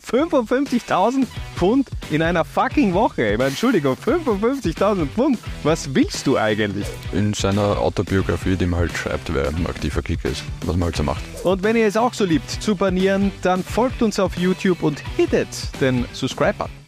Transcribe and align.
55.000 0.00 1.26
Pfund 1.56 1.88
in 2.10 2.22
einer 2.22 2.44
fucking 2.44 2.94
Woche. 2.94 3.32
Ich 3.32 3.38
meine, 3.38 3.50
Entschuldigung, 3.50 3.96
55.000 3.96 5.06
Pfund. 5.06 5.38
Was 5.62 5.94
willst 5.94 6.26
du 6.26 6.38
eigentlich? 6.38 6.86
In 7.12 7.34
seiner 7.34 7.78
Autobiografie, 7.78 8.56
die 8.56 8.66
man 8.66 8.80
halt 8.80 8.96
schreibt, 8.96 9.32
wer 9.34 9.48
ein 9.48 9.66
aktiver 9.66 10.02
Kicker 10.02 10.30
ist, 10.30 10.42
was 10.64 10.76
man 10.76 10.86
halt 10.86 10.96
so 10.96 11.02
macht. 11.02 11.22
Und 11.44 11.62
wenn 11.62 11.76
ihr 11.76 11.86
es 11.86 11.96
auch 11.96 12.14
so 12.14 12.24
liebt 12.24 12.50
zu 12.50 12.74
banieren, 12.74 13.32
dann 13.42 13.62
folgt 13.62 14.02
uns 14.02 14.18
auf 14.18 14.36
YouTube 14.36 14.82
und 14.82 15.02
hittet 15.16 15.48
den 15.80 16.06
Subscribe-Button. 16.12 16.79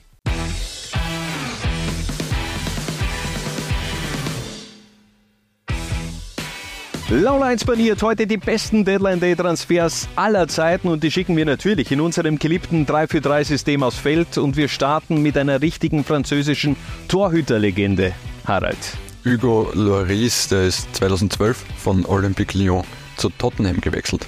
Lowlines 7.13 7.67
baniert 7.67 8.03
heute 8.03 8.27
die 8.27 8.39
besten 8.39 8.87
Deadline 8.87 9.21
Day 9.21 9.37
Transfers 9.37 10.09
aller 10.17 10.49
Zeiten 10.49 10.89
und 10.89 11.05
die 11.05 11.11
schicken 11.11 11.37
wir 11.37 11.45
natürlich 11.45 11.93
in 11.93 12.01
unserem 12.01 12.39
geliebten 12.39 12.87
3-4-3-System 12.87 13.83
aufs 13.83 13.99
Feld 13.99 14.39
und 14.39 14.57
wir 14.57 14.69
starten 14.69 15.21
mit 15.21 15.37
einer 15.37 15.61
richtigen 15.61 16.05
französischen 16.05 16.75
Torhüterlegende. 17.09 18.15
Harald. 18.47 18.79
Hugo 19.27 19.71
Lloris, 19.75 20.49
der 20.49 20.63
ist 20.63 20.89
2012 20.97 21.63
von 21.77 22.07
Olympique 22.07 22.57
Lyon 22.57 22.83
zu 23.19 23.29
Tottenham 23.29 23.83
gewechselt. 23.83 24.27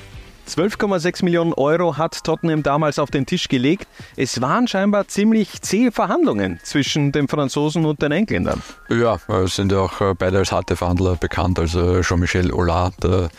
12,6 0.48 1.24
Millionen 1.24 1.52
Euro 1.54 1.96
hat 1.96 2.24
Tottenham 2.24 2.62
damals 2.62 2.98
auf 2.98 3.10
den 3.10 3.26
Tisch 3.26 3.48
gelegt. 3.48 3.86
Es 4.16 4.40
waren 4.40 4.68
scheinbar 4.68 5.08
ziemlich 5.08 5.62
zähe 5.62 5.92
Verhandlungen 5.92 6.60
zwischen 6.62 7.12
den 7.12 7.28
Franzosen 7.28 7.84
und 7.84 8.02
den 8.02 8.12
Engländern. 8.12 8.62
Ja, 8.88 9.18
sind 9.46 9.72
ja 9.72 9.78
auch 9.78 10.00
äh, 10.00 10.14
beide 10.14 10.38
als 10.38 10.52
harte 10.52 10.76
Verhandler 10.76 11.16
bekannt. 11.16 11.58
Also 11.58 12.02
Jean-Michel 12.02 12.52
Aulas, 12.52 12.92
der 13.02 13.30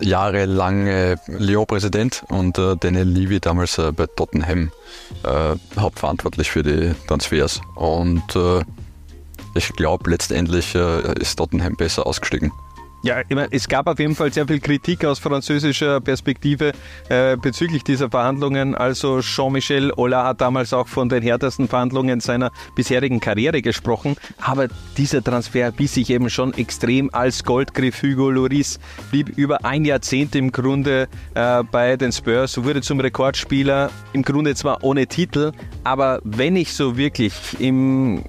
jahrelange 0.00 1.16
Lyon-Präsident 1.26 2.24
und 2.28 2.58
äh, 2.58 2.76
Daniel 2.76 3.08
Levy 3.08 3.40
damals 3.40 3.78
äh, 3.78 3.92
bei 3.92 4.06
Tottenham 4.06 4.70
äh, 5.24 5.56
hauptverantwortlich 5.78 6.50
für 6.50 6.62
die 6.62 6.94
Transfers. 7.06 7.60
Und 7.74 8.36
äh, 8.36 8.62
ich 9.54 9.72
glaube, 9.74 10.10
letztendlich 10.10 10.74
äh, 10.74 11.18
ist 11.20 11.36
Tottenham 11.36 11.76
besser 11.76 12.06
ausgestiegen. 12.06 12.52
Ja, 13.04 13.20
ich 13.20 13.36
meine, 13.36 13.48
es 13.50 13.68
gab 13.68 13.86
auf 13.86 13.98
jeden 13.98 14.14
Fall 14.14 14.32
sehr 14.32 14.48
viel 14.48 14.60
Kritik 14.60 15.04
aus 15.04 15.18
französischer 15.18 16.00
Perspektive 16.00 16.72
äh, 17.10 17.36
bezüglich 17.36 17.84
dieser 17.84 18.08
Verhandlungen. 18.08 18.74
Also 18.74 19.20
Jean-Michel 19.20 19.92
Aulas 19.92 20.28
hat 20.28 20.40
damals 20.40 20.72
auch 20.72 20.88
von 20.88 21.10
den 21.10 21.22
härtesten 21.22 21.68
Verhandlungen 21.68 22.20
seiner 22.20 22.50
bisherigen 22.74 23.20
Karriere 23.20 23.60
gesprochen. 23.60 24.16
Aber 24.40 24.68
dieser 24.96 25.22
Transfer 25.22 25.70
biss 25.70 25.92
sich 25.92 26.08
eben 26.08 26.30
schon 26.30 26.54
extrem 26.54 27.10
als 27.12 27.44
Goldgriff. 27.44 28.02
Hugo 28.02 28.30
Lloris 28.30 28.80
blieb 29.10 29.36
über 29.36 29.66
ein 29.66 29.84
Jahrzehnt 29.84 30.34
im 30.34 30.50
Grunde 30.50 31.06
äh, 31.34 31.62
bei 31.62 31.98
den 31.98 32.10
Spurs, 32.10 32.64
wurde 32.64 32.80
zum 32.80 33.00
Rekordspieler, 33.00 33.90
im 34.14 34.22
Grunde 34.22 34.54
zwar 34.54 34.82
ohne 34.82 35.06
Titel, 35.06 35.52
aber 35.82 36.20
wenn 36.24 36.56
ich 36.56 36.72
so 36.72 36.96
wirklich 36.96 37.34
im 37.58 38.24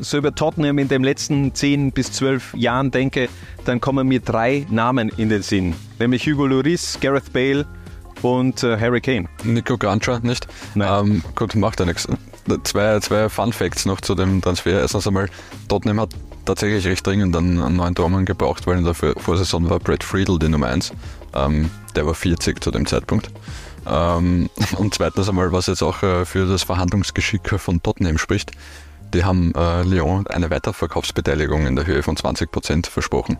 so 0.00 0.18
über 0.18 0.34
Tottenham 0.34 0.78
in 0.78 0.88
den 0.88 1.02
letzten 1.02 1.54
10 1.54 1.92
bis 1.92 2.12
12 2.12 2.54
Jahren 2.54 2.90
denke, 2.90 3.28
dann 3.64 3.80
kommen 3.80 4.08
mir 4.08 4.20
drei 4.20 4.66
Namen 4.70 5.10
in 5.16 5.28
den 5.28 5.42
Sinn. 5.42 5.74
Nämlich 5.98 6.26
Hugo 6.26 6.46
Lloris, 6.46 6.98
Gareth 7.00 7.32
Bale 7.32 7.66
und 8.22 8.62
äh, 8.62 8.78
Harry 8.78 9.00
Kane. 9.00 9.28
Nico 9.44 9.76
Grantra 9.76 10.18
nicht? 10.20 10.46
Nein. 10.74 11.06
Ähm, 11.06 11.22
gut, 11.34 11.54
macht 11.54 11.80
ja 11.80 11.86
nichts. 11.86 12.08
Zwei, 12.62 13.00
zwei 13.00 13.28
Fun 13.28 13.52
Facts 13.52 13.86
noch 13.86 14.00
zu 14.00 14.14
dem 14.14 14.40
Transfer. 14.40 14.80
Erstens 14.80 15.06
einmal, 15.06 15.28
Tottenham 15.68 16.00
hat 16.00 16.10
tatsächlich 16.44 16.86
recht 16.86 17.04
dringend 17.04 17.36
einen, 17.36 17.60
einen 17.60 17.76
neuen 17.76 17.94
Tormann 17.94 18.24
gebraucht, 18.24 18.66
weil 18.66 18.78
in 18.78 18.84
der 18.84 18.94
Vorsaison 18.94 19.68
war 19.68 19.80
Brad 19.80 20.04
Friedel 20.04 20.38
die 20.38 20.48
Nummer 20.48 20.68
1. 20.68 20.92
Ähm, 21.34 21.70
der 21.96 22.06
war 22.06 22.14
40 22.14 22.62
zu 22.62 22.70
dem 22.70 22.86
Zeitpunkt. 22.86 23.30
Ähm, 23.86 24.48
und 24.78 24.94
zweitens 24.94 25.28
einmal, 25.28 25.52
was 25.52 25.66
jetzt 25.66 25.82
auch 25.82 26.02
äh, 26.02 26.24
für 26.24 26.46
das 26.46 26.62
Verhandlungsgeschick 26.62 27.58
von 27.58 27.82
Tottenham 27.82 28.18
spricht, 28.18 28.52
die 29.16 29.24
haben 29.24 29.52
äh, 29.54 29.82
Lyon 29.82 30.26
eine 30.26 30.50
Weiterverkaufsbeteiligung 30.50 31.66
in 31.66 31.74
der 31.74 31.86
Höhe 31.86 32.02
von 32.02 32.16
20 32.16 32.50
Prozent 32.50 32.86
versprochen. 32.86 33.38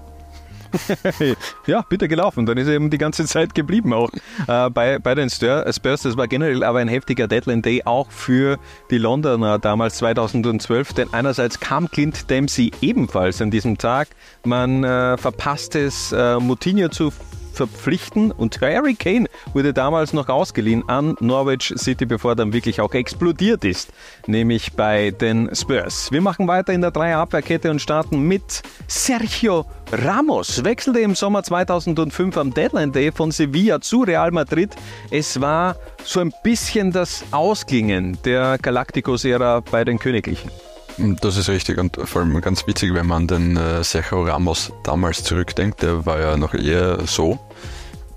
ja, 1.66 1.84
bitte 1.88 2.08
gelaufen. 2.08 2.46
Dann 2.46 2.58
ist 2.58 2.66
er 2.66 2.74
eben 2.74 2.90
die 2.90 2.98
ganze 2.98 3.24
Zeit 3.26 3.54
geblieben 3.54 3.92
auch 3.92 4.10
äh, 4.48 4.70
bei, 4.70 4.98
bei 4.98 5.14
den 5.14 5.30
Spurs. 5.30 6.02
Das 6.02 6.16
war 6.16 6.26
generell 6.28 6.64
aber 6.64 6.80
ein 6.80 6.88
heftiger 6.88 7.28
Deadline 7.28 7.62
Day 7.62 7.82
auch 7.84 8.10
für 8.10 8.58
die 8.90 8.98
Londoner 8.98 9.58
damals 9.58 9.96
2012, 9.98 10.94
denn 10.94 11.12
einerseits 11.12 11.60
kam 11.60 11.90
Clint 11.90 12.28
Dempsey 12.30 12.72
ebenfalls 12.80 13.40
an 13.40 13.50
diesem 13.50 13.78
Tag. 13.78 14.08
Man 14.44 14.82
äh, 14.82 15.16
verpasst 15.16 15.76
es, 15.76 16.12
äh, 16.12 16.38
Moutinho 16.38 16.88
zu 16.88 17.12
verpflichten 17.56 18.30
und 18.30 18.60
Harry 18.60 18.94
Kane 18.94 19.26
wurde 19.54 19.72
damals 19.72 20.12
noch 20.12 20.28
ausgeliehen 20.28 20.88
an 20.88 21.16
Norwich 21.20 21.74
City, 21.76 22.06
bevor 22.06 22.32
er 22.32 22.36
dann 22.36 22.52
wirklich 22.52 22.80
auch 22.80 22.94
explodiert 22.94 23.64
ist, 23.64 23.92
nämlich 24.26 24.74
bei 24.74 25.10
den 25.10 25.54
Spurs. 25.54 26.12
Wir 26.12 26.20
machen 26.20 26.46
weiter 26.46 26.72
in 26.72 26.80
der 26.80 26.90
Dreierabwehrkette 26.90 27.70
und 27.70 27.80
starten 27.80 28.20
mit 28.20 28.62
Sergio 28.86 29.66
Ramos. 29.92 30.64
Wechselte 30.64 31.00
im 31.00 31.14
Sommer 31.14 31.42
2005 31.42 32.36
am 32.36 32.52
Deadline 32.52 32.92
Day 32.92 33.12
von 33.12 33.30
Sevilla 33.30 33.80
zu 33.80 34.02
Real 34.02 34.30
Madrid. 34.30 34.74
Es 35.10 35.40
war 35.40 35.76
so 36.04 36.20
ein 36.20 36.32
bisschen 36.42 36.92
das 36.92 37.24
Ausklingen 37.30 38.18
der 38.24 38.58
Galacticos-Ära 38.58 39.60
bei 39.70 39.84
den 39.84 39.98
Königlichen. 39.98 40.50
Das 40.98 41.36
ist 41.36 41.48
richtig 41.48 41.78
und 41.78 41.96
vor 42.04 42.22
allem 42.22 42.40
ganz 42.40 42.66
witzig, 42.66 42.94
wenn 42.94 43.06
man 43.06 43.26
den 43.26 43.56
äh, 43.56 43.84
Sergio 43.84 44.22
Ramos 44.22 44.72
damals 44.82 45.22
zurückdenkt, 45.24 45.82
der 45.82 46.06
war 46.06 46.20
ja 46.20 46.36
noch 46.36 46.54
eher 46.54 47.06
so. 47.06 47.38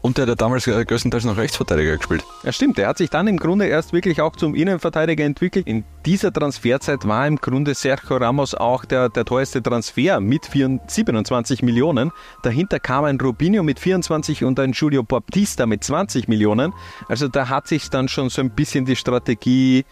Und 0.01 0.17
der 0.17 0.23
hat 0.23 0.29
ja 0.29 0.35
damals 0.35 0.65
äh, 0.65 0.85
größtenteils 0.85 1.25
noch 1.25 1.35
Rechtsverteidiger 1.35 1.97
gespielt. 1.97 2.23
Ja, 2.43 2.53
stimmt. 2.53 2.77
Der 2.77 2.87
hat 2.87 2.97
sich 2.97 3.09
dann 3.09 3.27
im 3.27 3.35
Grunde 3.35 3.65
erst 3.65 3.91
wirklich 3.91 4.21
auch 4.21 4.35
zum 4.35 4.55
Innenverteidiger 4.55 5.25
entwickelt. 5.25 5.67
In 5.67 5.83
dieser 6.05 6.31
Transferzeit 6.31 7.05
war 7.05 7.27
im 7.27 7.35
Grunde 7.35 7.75
Sergio 7.75 8.15
Ramos 8.15 8.55
auch 8.55 8.85
der, 8.85 9.09
der 9.09 9.25
teuerste 9.25 9.61
Transfer 9.61 10.21
mit 10.21 10.45
27 10.45 11.63
Millionen. 11.63 12.11
Dahinter 12.43 12.79
kam 12.79 13.03
ein 13.03 13.19
Rubinho 13.19 13.61
mit 13.61 13.77
24 13.79 14.45
und 14.45 14.57
ein 14.59 14.71
Julio 14.71 15.03
Baptista 15.03 15.65
mit 15.65 15.83
20 15.83 16.29
Millionen. 16.29 16.73
Also 17.09 17.27
da 17.27 17.49
hat 17.49 17.67
sich 17.67 17.89
dann 17.89 18.07
schon 18.07 18.29
so 18.29 18.41
ein 18.41 18.51
bisschen 18.51 18.85
die 18.85 18.95
Strategie 18.95 19.83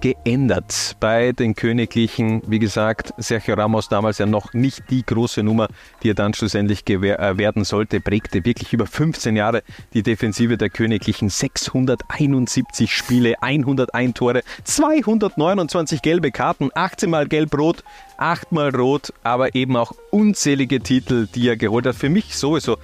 geändert 0.00 0.96
bei 1.00 1.32
den 1.32 1.54
Königlichen. 1.54 2.42
Wie 2.46 2.58
gesagt, 2.58 3.12
Sergio 3.18 3.54
Ramos 3.54 3.88
damals 3.88 4.18
ja 4.18 4.26
noch 4.26 4.52
nicht 4.52 4.84
die 4.90 5.04
große 5.04 5.42
Nummer, 5.42 5.68
die 6.02 6.10
er 6.10 6.14
dann 6.14 6.34
schlussendlich 6.34 6.88
äh, 6.88 7.00
werden 7.38 7.64
sollte, 7.64 8.00
prägte 8.00 8.44
wirklich 8.44 8.72
über 8.72 8.86
15 8.86 9.36
Jahre 9.36 9.62
die 9.94 10.02
Defensive 10.02 10.56
der 10.56 10.70
Königlichen. 10.70 11.28
671 11.28 12.92
Spiele, 12.92 13.42
101 13.42 14.14
Tore, 14.14 14.42
229 14.64 16.02
gelbe 16.02 16.30
Karten, 16.30 16.70
18 16.74 17.10
mal 17.10 17.26
gelb-rot, 17.26 17.84
8 18.18 18.52
mal 18.52 18.74
rot, 18.74 19.12
aber 19.22 19.54
eben 19.54 19.76
auch 19.76 19.92
unzählige 20.10 20.80
Titel, 20.80 21.26
die 21.34 21.48
er 21.48 21.56
geholt 21.56 21.86
hat. 21.86 21.96
Für 21.96 22.08
mich 22.08 22.36
sowieso 22.36 22.76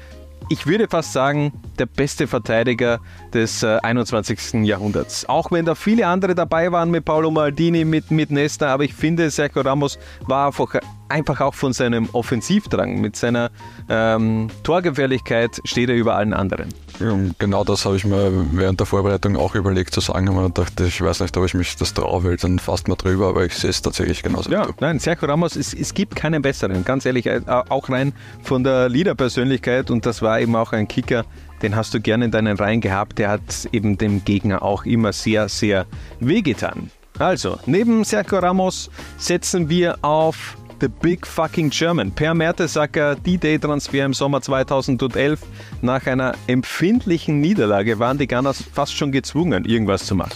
ich 0.49 0.67
würde 0.67 0.89
fast 0.89 1.13
sagen, 1.13 1.53
der 1.79 1.87
beste 1.87 2.27
Verteidiger 2.27 3.01
des 3.33 3.63
äh, 3.63 3.79
21. 3.83 4.65
Jahrhunderts. 4.65 5.29
Auch 5.29 5.51
wenn 5.51 5.65
da 5.65 5.75
viele 5.75 6.07
andere 6.07 6.35
dabei 6.35 6.73
waren 6.73 6.91
mit 6.91 7.05
Paolo 7.05 7.31
Maldini, 7.31 7.85
mit, 7.85 8.11
mit 8.11 8.31
Nesta, 8.31 8.73
aber 8.73 8.85
ich 8.85 8.95
finde, 8.95 9.31
Sergio 9.31 9.63
Ramos 9.63 9.99
war 10.27 10.47
einfach 10.47 10.81
einfach 11.09 11.41
auch 11.41 11.55
von 11.55 11.73
seinem 11.73 12.09
Offensivdrang, 12.13 13.01
mit 13.01 13.17
seiner 13.17 13.51
ähm, 13.89 14.49
Torgefährlichkeit 14.63 15.61
steht 15.65 15.91
er 15.91 15.97
über 15.97 16.17
allen 16.17 16.33
anderen. 16.33 16.69
Ja, 17.03 17.19
genau 17.39 17.65
das 17.65 17.85
habe 17.85 17.97
ich 17.97 18.05
mir 18.05 18.31
während 18.53 18.79
der 18.79 18.87
Vorbereitung 18.87 19.37
auch 19.37 19.55
überlegt 19.55 19.93
zu 19.93 20.01
sagen, 20.01 20.29
aber 20.29 20.47
ich 20.47 20.53
dachte, 20.53 20.85
ich 20.85 21.01
weiß 21.01 21.21
nicht, 21.21 21.37
ob 21.37 21.45
ich 21.45 21.55
mich 21.55 21.75
das 21.77 21.95
traue, 21.95 22.23
weil 22.23 22.37
dann 22.37 22.59
fast 22.61 22.87
mal 22.87 22.95
drüber, 22.95 23.29
aber 23.29 23.45
ich 23.45 23.55
sehe 23.55 23.71
es 23.71 23.83
tatsächlich 23.83 24.23
genauso. 24.23 24.51
Ja, 24.51 24.69
nein, 24.81 25.01
Sergio 25.01 25.29
Ramos, 25.29 25.57
es, 25.57 25.75
es 25.75 25.95
gibt 25.95 26.15
keinen 26.15 26.43
besseren, 26.43 26.85
ganz 26.85 27.05
ehrlich, 27.05 27.27
äh, 27.27 27.41
auch 27.47 27.89
rein 27.91 28.13
von 28.43 28.63
der 28.63 28.89
Leader-Persönlichkeit 28.89 29.91
und 29.91 30.07
das 30.07 30.23
war 30.23 30.41
eben 30.41 30.55
auch 30.55 30.73
ein 30.73 30.87
Kicker, 30.87 31.25
den 31.63 31.75
hast 31.75 31.93
du 31.95 32.01
gerne 32.01 32.27
in 32.27 32.31
deinen 32.31 32.57
Reihen 32.57 32.81
gehabt, 32.81 33.19
der 33.19 33.31
hat 33.31 33.69
eben 33.73 33.99
dem 33.99 34.25
Gegner 34.25 34.63
auch 34.63 34.85
immer 34.85 35.13
sehr, 35.13 35.49
sehr 35.49 35.87
wehgetan. 36.21 36.91
Also, 37.19 37.59
neben 37.67 38.05
Sergio 38.05 38.39
Ramos 38.39 38.91
setzen 39.19 39.69
wir 39.69 39.99
auf 40.03 40.57
The 40.83 40.89
Big 40.89 41.25
Fucking 41.25 41.71
German. 41.71 42.11
Per 42.11 42.35
Mertesacker 42.35 43.15
D-Day-Transfer 43.15 44.05
im 44.05 44.15
Sommer 44.15 44.43
2011. 44.43 45.41
Nach 45.81 46.05
einer 46.09 46.35
empfindlichen 46.49 47.41
Niederlage 47.41 48.01
waren 48.01 48.19
die 48.19 48.27
Gunners 48.27 48.65
fast 48.73 48.97
schon 48.97 49.13
gezwungen, 49.13 49.65
irgendwas 49.65 50.05
zu 50.05 50.17
machen. 50.17 50.33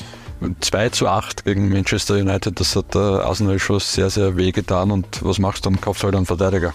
2 0.61 0.91
zu 0.91 1.09
8 1.09 1.45
gegen 1.45 1.69
Manchester 1.69 2.15
United, 2.15 2.61
das 2.61 2.77
hat 2.77 2.95
der 2.95 3.25
Arsenal 3.25 3.59
schon 3.59 3.81
sehr, 3.81 4.09
sehr 4.09 4.37
weh 4.37 4.53
getan. 4.53 4.93
Und 4.93 5.25
was 5.25 5.41
machst 5.41 5.67
du 5.67 5.71
dann? 5.71 5.81
Kaufst 5.81 6.05
halt 6.05 6.15
einen 6.15 6.27
Verteidiger. 6.27 6.73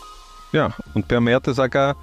Ja, 0.52 0.74
und 0.94 1.08
Per 1.08 1.22
Mertesacker 1.22 1.96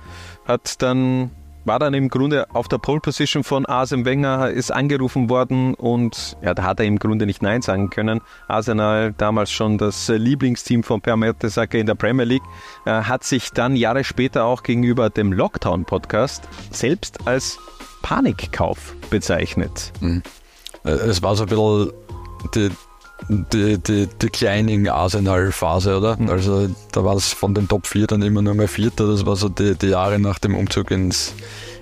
hat 0.47 0.81
dann 0.81 1.32
war 1.69 1.79
dann 1.79 1.94
im 1.94 2.09
Grunde 2.09 2.47
auf 2.55 2.67
der 2.67 2.79
Pole 2.79 3.00
Position 3.00 3.44
von 3.44 3.67
Arsene 3.67 4.05
Wenger, 4.05 4.50
ist 4.50 4.73
angerufen 4.73 5.31
worden 5.31 5.75
und 5.75 6.37
ja, 6.43 6.55
da 6.55 6.65
hat 6.65 6.81
er 6.81 6.87
im 6.87 6.99
Grunde 6.99 7.26
nicht 7.26 7.43
Nein 7.43 7.62
sagen 7.62 7.91
können. 7.91 8.23
Arsenal, 8.49 9.12
damals 9.12 9.53
schon 9.53 9.79
das 9.79 10.09
Lieblingsteam 10.09 10.82
von 10.82 11.00
Per 11.00 11.17
Mertesacker 11.17 11.79
in 11.79 11.87
der 11.87 11.94
Premier 11.94 12.25
League, 12.25 12.43
äh, 12.87 12.91
hat 12.91 13.23
sich 13.23 13.50
dann 13.53 13.76
Jahre 13.76 14.03
später 14.03 14.44
auch 14.44 14.62
gegenüber 14.62 15.11
dem 15.11 15.32
Lockdown-Podcast 15.32 16.49
selbst 16.70 17.26
als 17.26 17.59
Panikkauf 18.03 18.97
bezeichnet. 19.11 19.93
Mhm. 20.00 20.23
äh, 20.85 20.91
es 20.91 21.23
war 21.23 21.37
so 21.37 21.44
ein 21.44 21.49
bisschen 21.49 22.73
die, 23.29 23.79
die 23.79 24.06
Declining 24.06 24.88
Arsenal-Phase, 24.88 25.99
oder? 25.99 26.17
Mhm. 26.17 26.31
Also 26.31 26.69
da 26.93 27.05
war 27.05 27.17
es 27.17 27.32
von 27.32 27.55
den 27.55 27.69
Top 27.69 27.87
4 27.87 28.06
dann 28.06 28.23
immer 28.23 28.43
nur 28.43 28.55
mehr 28.55 28.69
Vierter. 28.69 29.06
Das 29.06 29.26
war 29.26 29.37
so 29.37 29.49
die, 29.49 29.75
die 29.75 29.88
Jahre 29.88 30.19
nach 30.19 30.38
dem 30.38 30.55
Umzug 30.55 30.91
ins, 30.91 31.35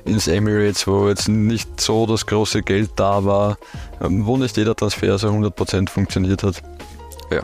ins 0.05 0.29
Emirates, 0.29 0.87
wo 0.87 1.09
jetzt 1.09 1.29
nicht 1.29 1.81
so 1.81 2.07
das 2.07 2.27
große 2.27 2.63
Geld 2.63 2.91
da 2.97 3.25
war, 3.25 3.59
wo 4.01 4.37
nicht 4.37 4.57
jeder 4.57 4.75
Transfer 4.75 5.19
so 5.19 5.29
100% 5.29 5.89
funktioniert 5.89 6.43
hat. 6.43 6.63
Ja. 7.31 7.43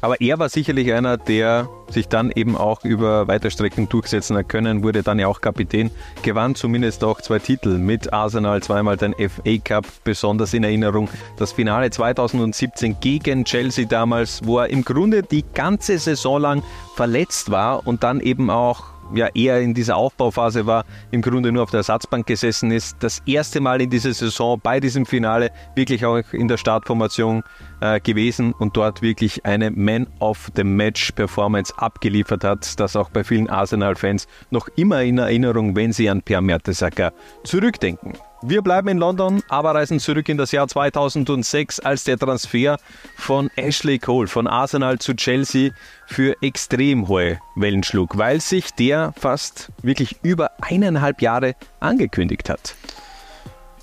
Aber 0.00 0.20
er 0.20 0.38
war 0.38 0.48
sicherlich 0.48 0.92
einer, 0.92 1.16
der 1.16 1.68
sich 1.88 2.08
dann 2.08 2.30
eben 2.30 2.56
auch 2.56 2.84
über 2.84 3.26
weite 3.26 3.50
Strecken 3.50 3.88
durchsetzen 3.88 4.36
hat 4.36 4.48
können, 4.48 4.84
wurde 4.84 5.02
dann 5.02 5.18
ja 5.18 5.26
auch 5.26 5.40
Kapitän, 5.40 5.90
gewann 6.22 6.54
zumindest 6.54 7.02
auch 7.02 7.20
zwei 7.20 7.38
Titel 7.38 7.78
mit 7.78 8.12
Arsenal, 8.12 8.62
zweimal 8.62 8.96
den 8.96 9.14
FA 9.14 9.56
Cup, 9.64 9.86
besonders 10.04 10.54
in 10.54 10.62
Erinnerung. 10.62 11.08
Das 11.36 11.52
Finale 11.52 11.90
2017 11.90 13.00
gegen 13.00 13.44
Chelsea 13.44 13.86
damals, 13.86 14.40
wo 14.44 14.58
er 14.58 14.70
im 14.70 14.84
Grunde 14.84 15.22
die 15.22 15.44
ganze 15.54 15.98
Saison 15.98 16.40
lang 16.40 16.62
verletzt 16.94 17.50
war 17.50 17.86
und 17.86 18.04
dann 18.04 18.20
eben 18.20 18.50
auch 18.50 18.84
ja 19.14 19.28
eher 19.34 19.60
in 19.60 19.74
dieser 19.74 19.96
Aufbauphase 19.96 20.66
war, 20.66 20.84
im 21.10 21.22
Grunde 21.22 21.52
nur 21.52 21.62
auf 21.62 21.70
der 21.70 21.78
Ersatzbank 21.78 22.26
gesessen 22.26 22.70
ist. 22.70 22.96
Das 23.00 23.22
erste 23.26 23.60
Mal 23.60 23.80
in 23.80 23.90
dieser 23.90 24.12
Saison 24.12 24.60
bei 24.62 24.80
diesem 24.80 25.06
Finale 25.06 25.50
wirklich 25.74 26.04
auch 26.04 26.20
in 26.32 26.48
der 26.48 26.56
Startformation 26.56 27.42
äh, 27.80 28.00
gewesen 28.00 28.52
und 28.52 28.76
dort 28.76 29.02
wirklich 29.02 29.44
eine 29.44 29.70
Man 29.70 30.06
of 30.20 30.50
the 30.56 30.64
Match 30.64 31.12
Performance 31.12 31.72
abgeliefert 31.76 32.44
hat, 32.44 32.78
das 32.80 32.96
auch 32.96 33.10
bei 33.10 33.24
vielen 33.24 33.48
Arsenal-Fans 33.48 34.26
noch 34.50 34.68
immer 34.76 35.02
in 35.02 35.18
Erinnerung, 35.18 35.76
wenn 35.76 35.92
sie 35.92 36.08
an 36.08 36.22
Per 36.22 36.40
Mertesacker 36.40 37.12
zurückdenken. 37.44 38.14
Wir 38.40 38.62
bleiben 38.62 38.86
in 38.86 38.98
London, 38.98 39.42
aber 39.48 39.74
reisen 39.74 39.98
zurück 39.98 40.28
in 40.28 40.36
das 40.36 40.52
Jahr 40.52 40.68
2006, 40.68 41.80
als 41.80 42.04
der 42.04 42.18
Transfer 42.18 42.78
von 43.16 43.50
Ashley 43.56 43.98
Cole 43.98 44.28
von 44.28 44.46
Arsenal 44.46 45.00
zu 45.00 45.14
Chelsea 45.14 45.72
für 46.06 46.36
extrem 46.40 47.08
hohe 47.08 47.40
Wellen 47.56 47.82
schlug, 47.82 48.16
weil 48.16 48.40
sich 48.40 48.70
der 48.70 49.12
fast 49.18 49.72
wirklich 49.82 50.18
über 50.22 50.52
eineinhalb 50.60 51.20
Jahre 51.20 51.56
angekündigt 51.80 52.48
hat. 52.48 52.76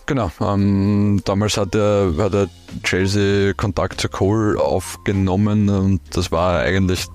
Genau, 0.07 0.30
ähm, 0.40 1.22
damals 1.25 1.57
hat 1.57 1.74
der, 1.74 2.13
hat 2.18 2.34
der 2.34 2.48
Chelsea 2.84 3.54
Kontakt 3.54 4.00
zu 4.00 4.07
Cole 4.07 4.60
aufgenommen 4.60 5.69
und 5.69 6.02
das 6.12 6.31
war 6.31 6.60
eigentlich 6.60 7.07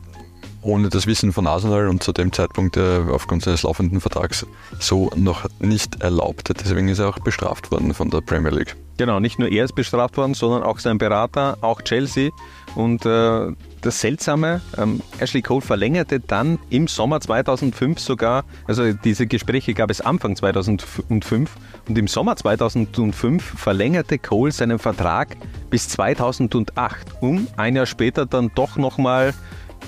ohne 0.62 0.88
das 0.88 1.06
Wissen 1.06 1.32
von 1.32 1.46
Arsenal 1.46 1.88
und 1.88 2.02
zu 2.02 2.12
dem 2.12 2.32
Zeitpunkt 2.32 2.76
äh, 2.76 3.00
aufgrund 3.10 3.42
seines 3.42 3.62
laufenden 3.62 4.00
Vertrags 4.00 4.46
so 4.78 5.10
noch 5.16 5.46
nicht 5.58 6.02
erlaubt. 6.02 6.52
Deswegen 6.60 6.88
ist 6.88 6.98
er 6.98 7.08
auch 7.08 7.18
bestraft 7.18 7.70
worden 7.70 7.94
von 7.94 8.10
der 8.10 8.20
Premier 8.20 8.50
League. 8.50 8.76
Genau, 8.98 9.20
nicht 9.20 9.38
nur 9.38 9.48
er 9.48 9.64
ist 9.64 9.74
bestraft 9.74 10.16
worden, 10.16 10.34
sondern 10.34 10.62
auch 10.62 10.78
sein 10.78 10.98
Berater, 10.98 11.56
auch 11.62 11.80
Chelsea. 11.82 12.30
Und 12.74 13.04
äh, 13.04 13.52
das 13.80 14.00
Seltsame, 14.00 14.60
ähm, 14.78 15.00
Ashley 15.18 15.42
Cole 15.42 15.60
verlängerte 15.60 16.20
dann 16.20 16.58
im 16.70 16.86
Sommer 16.86 17.20
2005 17.20 17.98
sogar, 17.98 18.44
also 18.66 18.92
diese 18.92 19.26
Gespräche 19.26 19.74
gab 19.74 19.90
es 19.90 20.00
Anfang 20.00 20.36
2005 20.36 21.50
und 21.88 21.98
im 21.98 22.06
Sommer 22.06 22.36
2005 22.36 23.42
verlängerte 23.42 24.18
Cole 24.18 24.52
seinen 24.52 24.78
Vertrag 24.78 25.36
bis 25.70 25.88
2008, 25.88 27.08
um 27.20 27.48
ein 27.56 27.76
Jahr 27.76 27.86
später 27.86 28.26
dann 28.26 28.50
doch 28.54 28.76
nochmal 28.76 29.34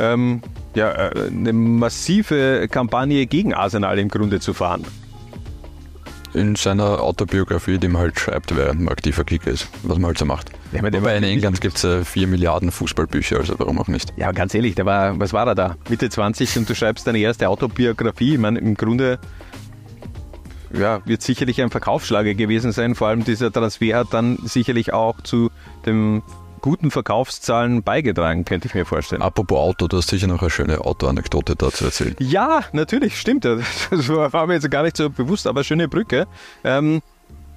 ähm, 0.01 0.43
ja, 0.75 0.91
äh, 0.91 1.29
eine 1.29 1.53
massive 1.53 2.67
Kampagne 2.71 3.27
gegen 3.27 3.55
Arsenal 3.55 3.99
im 3.99 4.09
Grunde 4.09 4.41
zu 4.41 4.55
fahren. 4.55 4.85
In 6.35 6.57
seiner 6.57 7.03
Autobiografie, 7.03 7.79
die 7.79 7.89
man 7.89 8.03
halt 8.03 8.19
schreibt, 8.19 8.57
während 8.57 8.81
man 8.81 8.93
aktiver 8.93 9.23
Kicker 9.25 9.51
ist, 9.51 9.69
was 9.83 9.99
man 9.99 10.07
halt 10.07 10.19
so 10.19 10.25
macht. 10.25 10.51
Ja, 10.73 10.83
Wobei 10.83 11.17
in 11.17 11.25
England 11.25 11.61
gibt 11.61 11.77
es 11.77 11.85
äh, 11.85 12.05
4 12.05 12.27
Milliarden 12.27 12.71
Fußballbücher, 12.71 13.37
also 13.37 13.59
warum 13.59 13.79
auch 13.79 13.89
nicht. 13.89 14.13
Ja, 14.17 14.33
ganz 14.33 14.55
ehrlich, 14.55 14.75
der 14.75 14.87
war, 14.87 15.19
was 15.21 15.35
war 15.35 15.47
er 15.47 15.55
da? 15.55 15.77
Mitte 15.91 16.09
20 16.09 16.57
und 16.59 16.71
du 16.71 16.75
schreibst 16.75 17.07
deine 17.07 17.19
erste 17.19 17.49
Autobiografie. 17.49 18.35
Ich 18.35 18.39
meine, 18.39 18.59
im 18.61 18.75
Grunde 18.75 19.19
ja, 20.73 21.03
wird 21.05 21.23
sicherlich 21.23 21.61
ein 21.61 21.71
Verkaufsschlager 21.71 22.35
gewesen 22.35 22.73
sein. 22.73 22.95
Vor 22.95 23.09
allem 23.09 23.25
dieser 23.25 23.53
Transfer 23.53 23.99
hat 23.99 24.09
dann 24.13 24.39
sicherlich 24.45 24.93
auch 24.93 25.21
zu 25.21 25.51
dem 25.85 26.23
guten 26.63 26.91
Verkaufszahlen 26.91 27.83
beigetragen, 27.83 28.47
könnte 28.47 28.69
ich 28.69 28.75
mir 28.75 28.87
vorstellen. 28.87 29.21
Apropos 29.21 29.59
Auto, 29.59 29.89
du 29.89 29.99
hast 29.99 30.09
sicher 30.09 30.29
noch 30.29 30.41
eine 30.41 30.51
schöne 30.51 30.81
Autoanekdote 30.81 31.57
dazu 31.57 31.85
erzählen. 31.85 32.17
Ja, 32.19 32.63
natürlich, 32.73 33.21
stimmt. 33.21 33.45
Das 33.45 34.09
war 34.09 34.47
mir 34.47 34.55
jetzt 34.55 34.71
gar 34.71 34.85
nicht 34.85 34.97
so 34.97 35.11
bewusst, 35.11 35.47
aber 35.47 35.65
schöne 35.65 35.89
Brücke. 35.89 36.27
Ähm, 36.65 37.03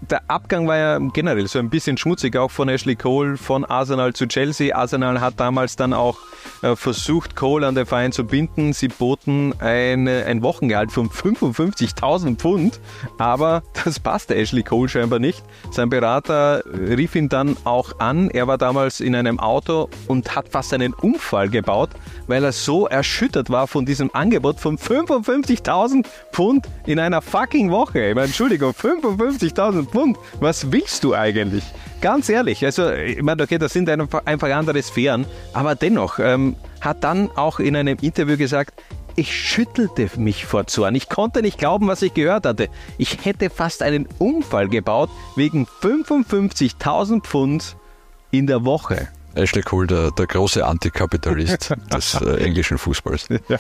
der 0.10 0.22
Abgang 0.30 0.68
war 0.68 0.78
ja 0.78 1.00
generell 1.00 1.48
so 1.48 1.60
ein 1.60 1.70
bisschen 1.70 1.98
schmutzig, 1.98 2.36
auch 2.38 2.52
von 2.52 2.70
Ashley 2.70 2.96
Cole 2.96 3.38
von 3.38 3.66
Arsenal 3.66 4.14
zu 4.14 4.28
Chelsea. 4.28 4.76
Arsenal 4.76 5.22
hat 5.22 5.40
damals 5.40 5.76
dann 5.76 5.94
auch 5.94 6.18
äh, 6.62 6.76
versucht, 6.76 7.36
Cole 7.36 7.66
an 7.66 7.76
den 7.76 7.86
Verein 7.86 8.12
zu 8.12 8.26
binden. 8.26 8.74
Sie 8.74 8.88
boten 8.88 9.54
eine, 9.60 10.26
ein 10.26 10.44
Wochengehalt 10.44 10.92
von 10.92 11.10
55.000 11.10 12.38
Pfund, 12.38 12.80
aber 13.18 13.64
das 13.84 14.00
passte 14.00 14.36
Ashley 14.36 14.64
Cole 14.64 14.90
scheinbar 14.90 15.20
nicht. 15.20 15.44
Sein 15.72 15.90
Berater 15.90 16.64
rief 16.66 17.16
ihn 17.16 17.30
dann 17.30 17.58
auch 17.64 18.00
an. 18.00 18.30
Er 18.30 18.48
war 18.48 18.58
damals 18.58 19.00
in 19.00 19.16
einem 19.16 19.40
Auto 19.40 19.90
und 20.08 20.36
hat 20.36 20.50
fast 20.50 20.74
einen 20.74 20.94
Unfall 20.94 21.50
gebaut, 21.50 21.90
weil 22.28 22.44
er 22.44 22.52
so 22.52 22.88
erschüttert 22.88 23.50
war 23.50 23.68
von 23.68 23.86
diesem 23.86 24.14
Angebot 24.14 24.60
von 24.60 24.78
55.000 24.78 26.06
Pfund 26.32 26.68
in 26.86 27.00
einer 27.00 27.22
fucking 27.22 27.72
Woche. 27.72 28.10
Ich 28.10 28.16
meine, 28.16 28.28
Entschuldigung, 28.28 28.72
55.000 28.72 29.88
Pfund. 29.88 29.95
Was 30.40 30.72
willst 30.72 31.04
du 31.04 31.14
eigentlich? 31.14 31.64
Ganz 32.02 32.30
ehrlich, 32.30 32.64
also 32.66 32.92
ich 32.92 33.22
meine, 33.22 33.42
okay, 33.44 33.58
das 33.58 33.74
sind 33.74 33.90
einfach 33.90 34.52
andere 34.52 34.82
Sphären, 34.84 35.26
aber 35.54 35.76
dennoch 35.76 36.20
ähm, 36.20 36.56
hat 36.82 37.04
dann 37.04 37.32
auch 37.36 37.60
in 37.60 37.76
einem 37.76 37.98
Interview 38.02 38.38
gesagt, 38.38 38.74
ich 39.16 39.34
schüttelte 39.34 40.10
mich 40.20 40.46
vor 40.46 40.68
Zorn. 40.68 40.94
Ich 40.94 41.08
konnte 41.08 41.42
nicht 41.42 41.58
glauben, 41.58 41.88
was 41.88 42.02
ich 42.02 42.14
gehört 42.14 42.46
hatte. 42.46 42.70
Ich 42.98 43.24
hätte 43.24 43.50
fast 43.50 43.82
einen 43.82 44.08
Unfall 44.20 44.68
gebaut 44.68 45.10
wegen 45.38 45.66
55.000 45.66 47.22
Pfund 47.22 47.78
in 48.32 48.46
der 48.46 48.66
Woche. 48.66 49.08
Ashley 49.36 49.62
Cole, 49.62 49.88
der, 49.88 50.12
der 50.12 50.28
große 50.28 50.66
Antikapitalist 50.66 51.76
des 51.94 52.14
äh, 52.16 52.44
englischen 52.44 52.78
Fußballs. 52.78 53.28
Ja. 53.48 53.58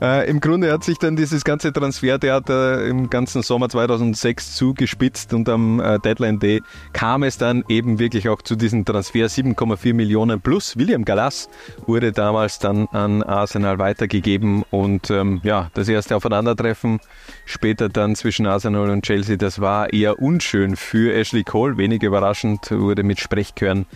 Äh, 0.00 0.28
Im 0.28 0.40
Grunde 0.40 0.72
hat 0.72 0.84
sich 0.84 0.98
dann 0.98 1.16
dieses 1.16 1.44
ganze 1.44 1.72
Transfertheater 1.72 2.84
im 2.84 3.10
ganzen 3.10 3.42
Sommer 3.42 3.68
2006 3.68 4.56
zugespitzt 4.56 5.32
und 5.32 5.48
am 5.48 5.80
äh, 5.80 5.98
Deadline 5.98 6.38
Day 6.38 6.62
kam 6.92 7.22
es 7.22 7.38
dann 7.38 7.64
eben 7.68 7.98
wirklich 7.98 8.28
auch 8.28 8.42
zu 8.42 8.56
diesem 8.56 8.84
Transfer. 8.84 9.26
7,4 9.26 9.94
Millionen 9.94 10.40
plus 10.40 10.76
William 10.76 11.04
Gallas 11.04 11.48
wurde 11.86 12.12
damals 12.12 12.58
dann 12.58 12.86
an 12.88 13.22
Arsenal 13.22 13.78
weitergegeben 13.78 14.64
und 14.70 15.10
ähm, 15.10 15.40
ja, 15.42 15.70
das 15.74 15.88
erste 15.88 16.16
Aufeinandertreffen 16.16 17.00
später 17.44 17.88
dann 17.88 18.16
zwischen 18.16 18.46
Arsenal 18.46 18.90
und 18.90 19.04
Chelsea, 19.04 19.36
das 19.36 19.60
war 19.60 19.92
eher 19.92 20.18
unschön 20.18 20.76
für 20.76 21.14
Ashley 21.14 21.44
Cole. 21.44 21.76
Wenig 21.76 22.02
überraschend 22.02 22.70
wurde 22.70 23.02
mit 23.02 23.20
Sprechchören 23.20 23.86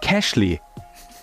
Cashley 0.00 0.60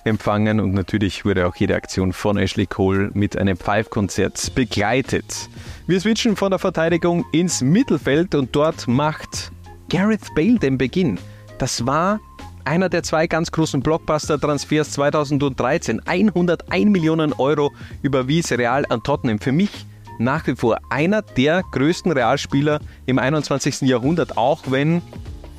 empfangen 0.04 0.60
und 0.60 0.74
natürlich 0.74 1.26
wurde 1.26 1.48
auch 1.48 1.56
jede 1.56 1.76
Aktion 1.76 2.14
von 2.14 2.38
Ashley 2.38 2.66
Cole 2.66 3.12
mit 3.14 3.38
einem 3.38 3.58
Five-Konzert 3.58 4.54
begleitet. 4.56 5.50
Wir 5.88 6.00
switchen 6.00 6.36
von 6.36 6.52
der 6.52 6.60
Verteidigung 6.60 7.26
ins 7.32 7.62
Mittelfeld 7.62 8.36
und 8.36 8.56
dort 8.56 8.88
macht 8.88 9.52
Gareth 9.90 10.34
Bale 10.36 10.60
den 10.60 10.78
Beginn. 10.78 11.20
Das 11.58 11.86
war 11.86 12.20
einer 12.66 12.90
der 12.90 13.04
zwei 13.04 13.28
ganz 13.28 13.52
großen 13.52 13.82
Blockbuster-Transfers 13.82 14.92
2013. 14.92 16.02
101 16.06 16.90
Millionen 16.90 17.34
Euro 17.34 17.72
überwies 18.02 18.52
Real 18.52 18.86
an 18.90 19.04
Tottenham. 19.04 19.40
Für 19.40 19.52
mich 19.52 19.86
nach 20.20 20.46
wie 20.48 20.56
vor 20.56 20.80
einer 20.90 21.22
der 21.22 21.64
größten 21.72 22.12
Realspieler 22.12 22.80
im 23.06 23.20
21. 23.20 23.82
Jahrhundert, 23.82 24.38
auch 24.38 24.62
wenn 24.68 25.02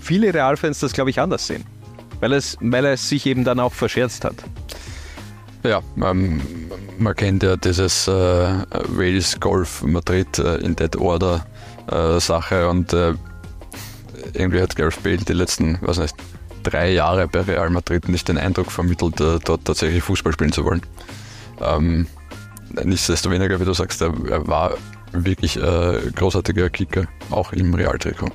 viele 0.00 0.32
Realfans 0.32 0.80
das, 0.80 0.92
glaube 0.92 1.10
ich, 1.10 1.20
anders 1.20 1.46
sehen 1.46 1.64
weil, 2.20 2.32
es, 2.32 2.56
weil 2.60 2.84
er 2.84 2.96
sich 2.96 3.26
eben 3.26 3.44
dann 3.44 3.60
auch 3.60 3.72
verscherzt 3.72 4.24
hat. 4.24 4.36
Ja, 5.62 5.80
ähm, 6.02 6.42
man 6.98 7.16
kennt 7.16 7.42
ja 7.42 7.56
dieses 7.56 8.06
äh, 8.06 8.12
Wales 8.12 9.40
Golf 9.40 9.82
Madrid 9.82 10.38
äh, 10.38 10.56
in 10.56 10.76
That 10.76 10.96
Order 10.96 11.46
äh, 11.90 12.20
Sache 12.20 12.68
und 12.68 12.92
äh, 12.92 13.14
irgendwie 14.34 14.60
hat 14.60 14.76
Gareth 14.76 15.02
Bale 15.02 15.16
die 15.18 15.32
letzten, 15.32 15.78
was 15.80 15.98
nicht, 15.98 16.16
drei 16.62 16.92
Jahre 16.92 17.28
bei 17.28 17.40
Real 17.40 17.70
Madrid 17.70 18.08
nicht 18.08 18.28
den 18.28 18.38
Eindruck 18.38 18.70
vermittelt, 18.70 19.20
äh, 19.20 19.38
dort 19.44 19.64
tatsächlich 19.64 20.02
Fußball 20.02 20.32
spielen 20.32 20.52
zu 20.52 20.64
wollen. 20.64 20.82
Ähm, 21.60 22.06
nichtsdestoweniger, 22.82 23.60
wie 23.60 23.64
du 23.64 23.72
sagst, 23.72 24.02
er, 24.02 24.12
er 24.28 24.46
war 24.46 24.74
wirklich 25.12 25.56
äh, 25.56 26.10
großartiger 26.14 26.70
Kicker, 26.70 27.06
auch 27.30 27.52
im 27.52 27.74
Real-Trikot. 27.74 28.32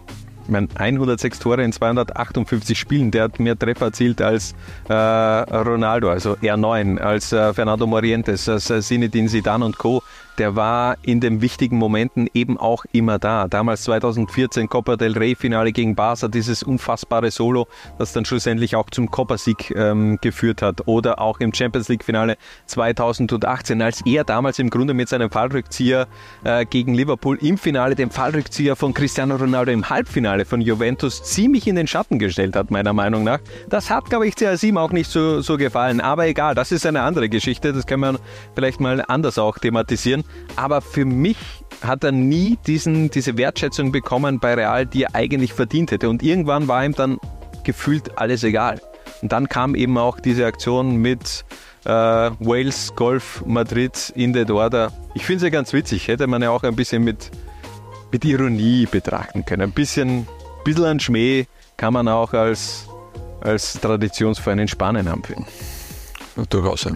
Ich 0.50 0.51
meine, 0.51 0.68
106 0.74 1.38
Tore 1.38 1.63
in 1.63 1.72
258 1.72 2.75
Spielen, 2.75 3.12
der 3.12 3.25
hat 3.25 3.39
mehr 3.39 3.56
Treffer 3.56 3.86
erzielt 3.86 4.20
als 4.20 4.56
äh, 4.88 4.94
Ronaldo, 4.94 6.10
also 6.10 6.38
R9, 6.41 6.98
als 6.98 7.32
äh, 7.32 7.53
Fernando 7.53 7.86
Morientes, 7.86 8.50
als 8.50 8.72
äh, 8.72 8.82
Zinedine 8.82 9.29
Zidane 9.29 9.63
und 9.63 9.77
Co 9.77 10.01
der 10.39 10.55
war 10.55 10.98
in 11.01 11.19
den 11.19 11.41
wichtigen 11.41 11.77
Momenten 11.77 12.29
eben 12.34 12.58
auch 12.58 12.86
immer 12.93 13.19
da. 13.19 13.48
Damals 13.48 13.84
2014 13.84 14.69
Copa 14.69 14.96
del 14.96 15.17
Rey 15.17 15.36
Finale 15.36 15.74
gegen 15.74 15.96
Barca, 15.96 16.29
dieses 16.29 16.63
unfassbare 16.63 17.29
Solo, 17.29 17.67
das 17.98 18.13
dann 18.13 18.24
schlussendlich 18.24 18.75
auch 18.77 18.89
zum 18.89 19.12
Copa-Sieg 19.12 19.72
ähm, 19.75 20.17
geführt 20.22 20.62
hat. 20.62 20.88
Oder 20.88 21.19
auch 21.19 21.41
im 21.41 21.53
Champions 21.53 21.89
League 21.89 22.05
Finale 22.05 22.38
2018, 22.67 23.81
als 23.81 24.01
er 24.05 24.24
damals 24.24 24.60
im 24.60 24.69
Grunde 24.69 24.93
mit 24.93 25.10
seinem 25.10 25.29
Fallrückzieher 25.29 26.08
äh, 26.46 26.65
gegen 26.65 26.93
Liverpool 26.93 27.38
im 27.41 27.58
Finale 27.58 27.96
den 27.96 28.10
Fallrückzieher 28.10 28.77
von 28.77 28.93
Cristiano 28.93 29.36
Ronaldo 29.36 29.74
im 29.74 29.89
Halbfinale 29.89 30.46
von 30.46 30.62
Juventus 30.62 31.22
ziemlich 31.24 31.67
in 31.67 31.75
den 31.75 31.88
Schatten 31.88 32.17
gestellt 32.17 32.55
hat, 32.55 32.72
meiner 32.72 32.93
Meinung 32.93 33.25
nach. 33.25 33.39
Das 33.67 33.89
hat, 33.89 34.05
glaube 34.05 34.27
ich, 34.27 34.36
CR7 34.36 34.79
auch 34.79 34.91
nicht 34.91 35.12
so, 35.12 35.41
so 35.41 35.58
gefallen. 35.58 36.00
Aber 36.00 36.27
egal, 36.27 36.55
das 36.55 36.72
ist 36.72 36.86
eine 36.86 37.01
andere 37.01 37.27
Geschichte. 37.27 37.74
Das 37.74 37.86
kann 37.86 38.00
man 38.00 38.17
vielleicht 38.55 38.79
mal 38.79 39.03
anders 39.05 39.38
auch 39.38 39.58
thematisieren. 39.58 40.24
Aber 40.56 40.82
für 40.82 41.06
mich 41.06 41.38
hat 41.82 42.04
er 42.04 42.12
nie 42.12 42.58
diesen, 42.68 43.10
diese 43.10 43.38
Wertschätzung 43.38 43.92
bekommen 43.92 44.40
bei 44.40 44.54
Real, 44.54 44.86
die 44.86 45.04
er 45.04 45.16
eigentlich 45.16 45.54
verdient 45.54 45.92
hätte. 45.92 46.10
Und 46.10 46.24
irgendwann 46.24 46.68
war 46.68 46.84
ihm 46.84 46.94
dann 46.94 47.20
gefühlt 47.64 48.18
alles 48.18 48.44
egal. 48.44 48.82
Und 49.22 49.32
dann 49.32 49.50
kam 49.50 49.76
eben 49.76 49.98
auch 49.98 50.20
diese 50.20 50.46
Aktion 50.46 50.98
mit 50.98 51.46
äh, 51.86 51.90
Wales 51.90 52.94
Golf 52.96 53.44
Madrid 53.46 54.12
in 54.16 54.34
der 54.34 54.46
Dorda. 54.46 54.92
Ich 55.14 55.26
finde 55.26 55.46
sie 55.46 55.52
ganz 55.52 55.74
witzig. 55.74 56.08
Hätte 56.08 56.28
man 56.28 56.42
ja 56.42 56.52
auch 56.52 56.64
ein 56.64 56.76
bisschen 56.76 57.04
mit, 57.04 57.32
mit 58.12 58.26
Ironie 58.26 58.86
betrachten 58.86 59.46
können. 59.46 59.64
Ein 59.64 59.72
bisschen, 59.72 60.28
bisschen 60.64 60.86
an 60.86 61.00
Schmäh 61.00 61.46
kann 61.78 61.94
man 61.94 62.08
auch 62.08 62.34
als, 62.34 62.88
als 63.42 63.74
Traditionsverein 63.74 64.60
in 64.60 64.68
Spanien 64.68 65.10
haben. 65.10 65.24
Durchaus. 66.50 66.84
Ja. 66.84 66.92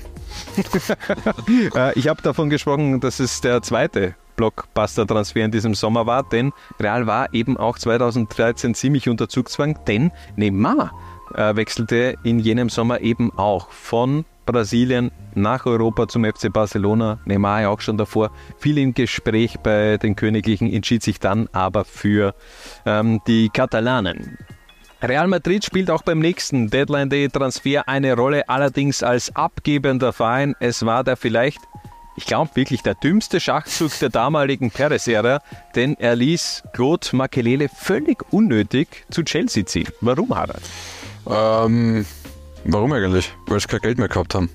Äh, 1.76 1.98
ich 1.98 2.08
habe 2.08 2.22
davon 2.22 2.50
gesprochen, 2.50 3.00
dass 3.00 3.20
es 3.20 3.42
der 3.42 3.62
zweite 3.62 4.16
Blockbuster-Transfer 4.36 5.46
in 5.46 5.52
diesem 5.52 5.76
Sommer 5.76 6.06
war, 6.06 6.24
denn 6.24 6.52
Real 6.80 7.08
war 7.08 7.34
eben 7.34 7.58
auch 7.58 7.78
2013 7.78 8.76
ziemlich 8.76 9.10
unter 9.10 9.30
Zugzwang, 9.30 9.80
denn 9.88 10.12
Neymar 10.36 10.92
äh, 11.36 11.56
wechselte 11.56 12.16
in 12.24 12.40
jenem 12.40 12.70
Sommer 12.70 13.02
eben 13.02 13.32
auch 13.38 13.70
von 13.70 14.26
Brasilien 14.46 15.12
nach 15.36 15.66
Europa 15.66 16.08
zum 16.08 16.26
FC 16.26 16.52
Barcelona. 16.52 17.20
Neymar 17.26 17.62
ja 17.62 17.70
auch 17.70 17.82
schon 17.82 17.98
davor 17.98 18.32
viel 18.58 18.78
im 18.78 18.94
Gespräch 18.94 19.58
bei 19.60 19.98
den 19.98 20.16
Königlichen, 20.16 20.72
entschied 20.72 21.04
sich 21.04 21.20
dann 21.20 21.48
aber 21.54 21.86
für 21.86 22.36
ähm, 22.86 23.22
die 23.28 23.50
Katalanen. 23.50 24.38
Real 25.04 25.28
Madrid 25.28 25.66
spielt 25.66 25.92
auch 25.92 26.02
beim 26.02 26.20
nächsten 26.20 26.70
Deadline 26.70 27.10
Day 27.10 27.28
Transfer 27.28 27.90
eine 27.90 28.16
Rolle, 28.16 28.48
allerdings 28.48 29.04
als 29.04 29.36
abgebender 29.36 30.14
Verein. 30.14 30.56
Es 30.62 30.86
war 30.86 31.04
der 31.04 31.18
vielleicht, 31.18 31.60
ich 32.16 32.26
glaube 32.26 32.52
wirklich 32.56 32.84
der 32.84 32.96
dümmste 32.96 33.42
Schachzug 33.42 33.92
der 34.00 34.08
damaligen 34.08 34.72
Perez-Ära, 34.72 35.42
denn 35.76 35.96
er 36.00 36.16
ließ 36.16 36.64
Claude 36.72 37.06
Makelele 37.12 37.68
völlig 37.68 38.24
unnötig 38.32 38.88
zu 39.12 39.24
Chelsea 39.24 39.66
ziehen. 39.66 39.90
Warum, 40.00 40.34
Harald? 40.34 40.64
Ähm, 41.30 42.06
warum 42.64 42.94
eigentlich? 42.94 43.34
Weil 43.48 43.60
sie 43.60 43.68
kein 43.68 43.82
Geld 43.82 43.98
mehr 43.98 44.08
gehabt 44.08 44.34
haben. 44.36 44.50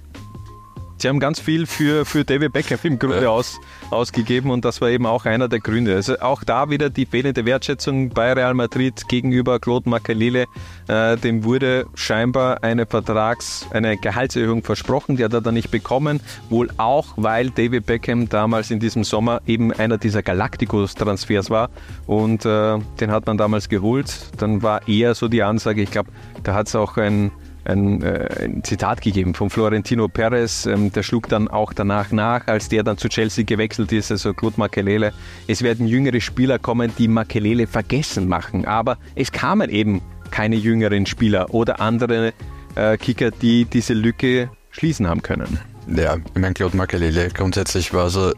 Sie 1.00 1.08
haben 1.08 1.20
ganz 1.20 1.38
viel 1.38 1.66
für, 1.66 2.04
für 2.04 2.24
David 2.24 2.52
Beckham 2.52 2.80
im 2.82 2.98
Grunde 2.98 3.22
ja. 3.22 3.28
aus, 3.28 3.60
ausgegeben 3.90 4.50
und 4.50 4.64
das 4.64 4.80
war 4.80 4.88
eben 4.88 5.06
auch 5.06 5.26
einer 5.26 5.48
der 5.48 5.60
Gründe. 5.60 5.94
Also 5.94 6.18
auch 6.18 6.42
da 6.42 6.70
wieder 6.70 6.90
die 6.90 7.06
fehlende 7.06 7.46
Wertschätzung 7.46 8.08
bei 8.08 8.32
Real 8.32 8.52
Madrid 8.54 9.06
gegenüber 9.08 9.60
Claude 9.60 9.88
Makalele. 9.88 10.46
Äh, 10.88 11.16
dem 11.16 11.44
wurde 11.44 11.86
scheinbar 11.94 12.64
eine 12.64 12.84
Vertrags-, 12.84 13.66
eine 13.70 13.96
Gehaltserhöhung 13.96 14.64
versprochen, 14.64 15.16
die 15.16 15.24
hat 15.24 15.32
er 15.32 15.40
dann 15.40 15.54
nicht 15.54 15.70
bekommen. 15.70 16.20
Wohl 16.50 16.68
auch, 16.78 17.14
weil 17.16 17.50
David 17.50 17.86
Beckham 17.86 18.28
damals 18.28 18.72
in 18.72 18.80
diesem 18.80 19.04
Sommer 19.04 19.40
eben 19.46 19.72
einer 19.72 19.98
dieser 19.98 20.24
Galacticos-Transfers 20.24 21.48
war 21.48 21.70
und 22.08 22.44
äh, 22.44 22.78
den 23.00 23.12
hat 23.12 23.24
man 23.26 23.38
damals 23.38 23.68
geholt. 23.68 24.12
Dann 24.38 24.62
war 24.64 24.88
eher 24.88 25.14
so 25.14 25.28
die 25.28 25.44
Ansage, 25.44 25.80
ich 25.80 25.92
glaube, 25.92 26.10
da 26.42 26.54
hat 26.54 26.66
es 26.66 26.74
auch 26.74 26.96
ein 26.96 27.30
ein, 27.68 28.02
äh, 28.02 28.28
ein 28.44 28.64
Zitat 28.64 29.00
gegeben 29.02 29.34
von 29.34 29.50
Florentino 29.50 30.08
Perez, 30.08 30.66
ähm, 30.66 30.90
der 30.92 31.02
schlug 31.02 31.28
dann 31.28 31.48
auch 31.48 31.72
danach 31.72 32.10
nach, 32.10 32.46
als 32.46 32.68
der 32.68 32.82
dann 32.82 32.98
zu 32.98 33.08
Chelsea 33.08 33.44
gewechselt 33.44 33.92
ist, 33.92 34.10
also 34.10 34.34
Claude 34.34 34.58
Makelele. 34.58 35.12
Es 35.46 35.62
werden 35.62 35.86
jüngere 35.86 36.20
Spieler 36.20 36.58
kommen, 36.58 36.92
die 36.98 37.08
Makelele 37.08 37.66
vergessen 37.66 38.28
machen, 38.28 38.64
aber 38.64 38.98
es 39.14 39.30
kamen 39.30 39.70
eben 39.70 40.00
keine 40.30 40.56
jüngeren 40.56 41.06
Spieler 41.06 41.52
oder 41.54 41.80
andere 41.80 42.32
äh, 42.74 42.96
Kicker, 42.96 43.30
die 43.30 43.64
diese 43.64 43.94
Lücke 43.94 44.50
schließen 44.70 45.06
haben 45.06 45.22
können. 45.22 45.58
Ja, 45.94 46.16
ich 46.16 46.40
meine, 46.40 46.54
Claude 46.54 46.76
Makelele 46.76 47.28
grundsätzlich 47.28 47.94
war 47.94 48.10
so 48.10 48.32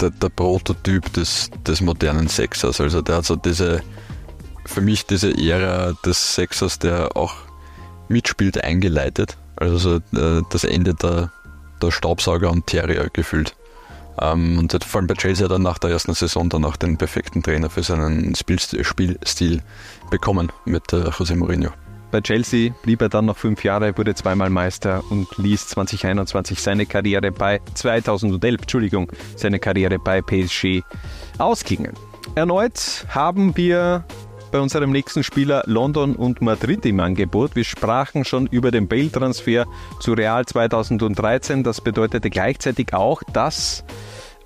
der, 0.00 0.10
der 0.10 0.28
Prototyp 0.28 1.12
des, 1.12 1.50
des 1.66 1.80
modernen 1.80 2.28
Sexers. 2.28 2.80
Also 2.80 3.02
der 3.02 3.16
hat 3.16 3.26
so 3.26 3.36
diese, 3.36 3.82
für 4.64 4.80
mich 4.80 5.06
diese 5.06 5.36
Ära 5.36 5.92
des 6.04 6.34
Sexers, 6.34 6.78
der 6.78 7.16
auch 7.16 7.45
mitspielt, 8.08 8.62
eingeleitet. 8.62 9.36
Also 9.56 9.78
so, 9.78 9.96
äh, 10.18 10.42
das 10.50 10.64
Ende 10.64 10.94
der, 10.94 11.30
der 11.82 11.90
Staubsauger 11.90 12.50
und 12.50 12.66
Terrier 12.66 13.08
gefühlt. 13.12 13.54
Ähm, 14.20 14.58
und 14.58 14.72
hat 14.72 14.84
vor 14.84 15.00
allem 15.00 15.06
bei 15.06 15.14
Chelsea 15.14 15.46
dann 15.48 15.62
nach 15.62 15.78
der 15.78 15.90
ersten 15.90 16.14
Saison 16.14 16.48
dann 16.48 16.64
auch 16.64 16.76
den 16.76 16.96
perfekten 16.96 17.42
Trainer 17.42 17.68
für 17.68 17.82
seinen 17.82 18.34
Spielstil, 18.34 18.84
Spielstil 18.84 19.62
bekommen 20.10 20.50
mit 20.64 20.92
äh, 20.92 21.08
José 21.08 21.36
Mourinho. 21.36 21.70
Bei 22.10 22.20
Chelsea 22.20 22.72
blieb 22.82 23.02
er 23.02 23.08
dann 23.08 23.26
noch 23.26 23.36
fünf 23.36 23.64
Jahre, 23.64 23.96
wurde 23.98 24.14
zweimal 24.14 24.48
Meister 24.48 25.02
und 25.10 25.26
ließ 25.36 25.68
2021 25.68 26.62
seine 26.62 26.86
Karriere 26.86 27.32
bei 27.32 27.60
2011, 27.74 28.62
Entschuldigung, 28.62 29.12
seine 29.34 29.58
Karriere 29.58 29.98
bei 29.98 30.22
PSG 30.22 30.82
ausklingen. 31.38 31.92
Erneut 32.34 33.06
haben 33.08 33.56
wir 33.56 34.04
bei 34.50 34.60
unserem 34.60 34.90
nächsten 34.90 35.22
Spieler 35.22 35.62
London 35.66 36.16
und 36.16 36.40
Madrid 36.40 36.84
im 36.86 37.00
Angebot. 37.00 37.56
Wir 37.56 37.64
sprachen 37.64 38.24
schon 38.24 38.46
über 38.46 38.70
den 38.70 38.88
Bale-Transfer 38.88 39.66
zu 40.00 40.12
Real 40.12 40.44
2013. 40.44 41.62
Das 41.62 41.80
bedeutete 41.80 42.30
gleichzeitig 42.30 42.94
auch 42.94 43.22
das 43.32 43.84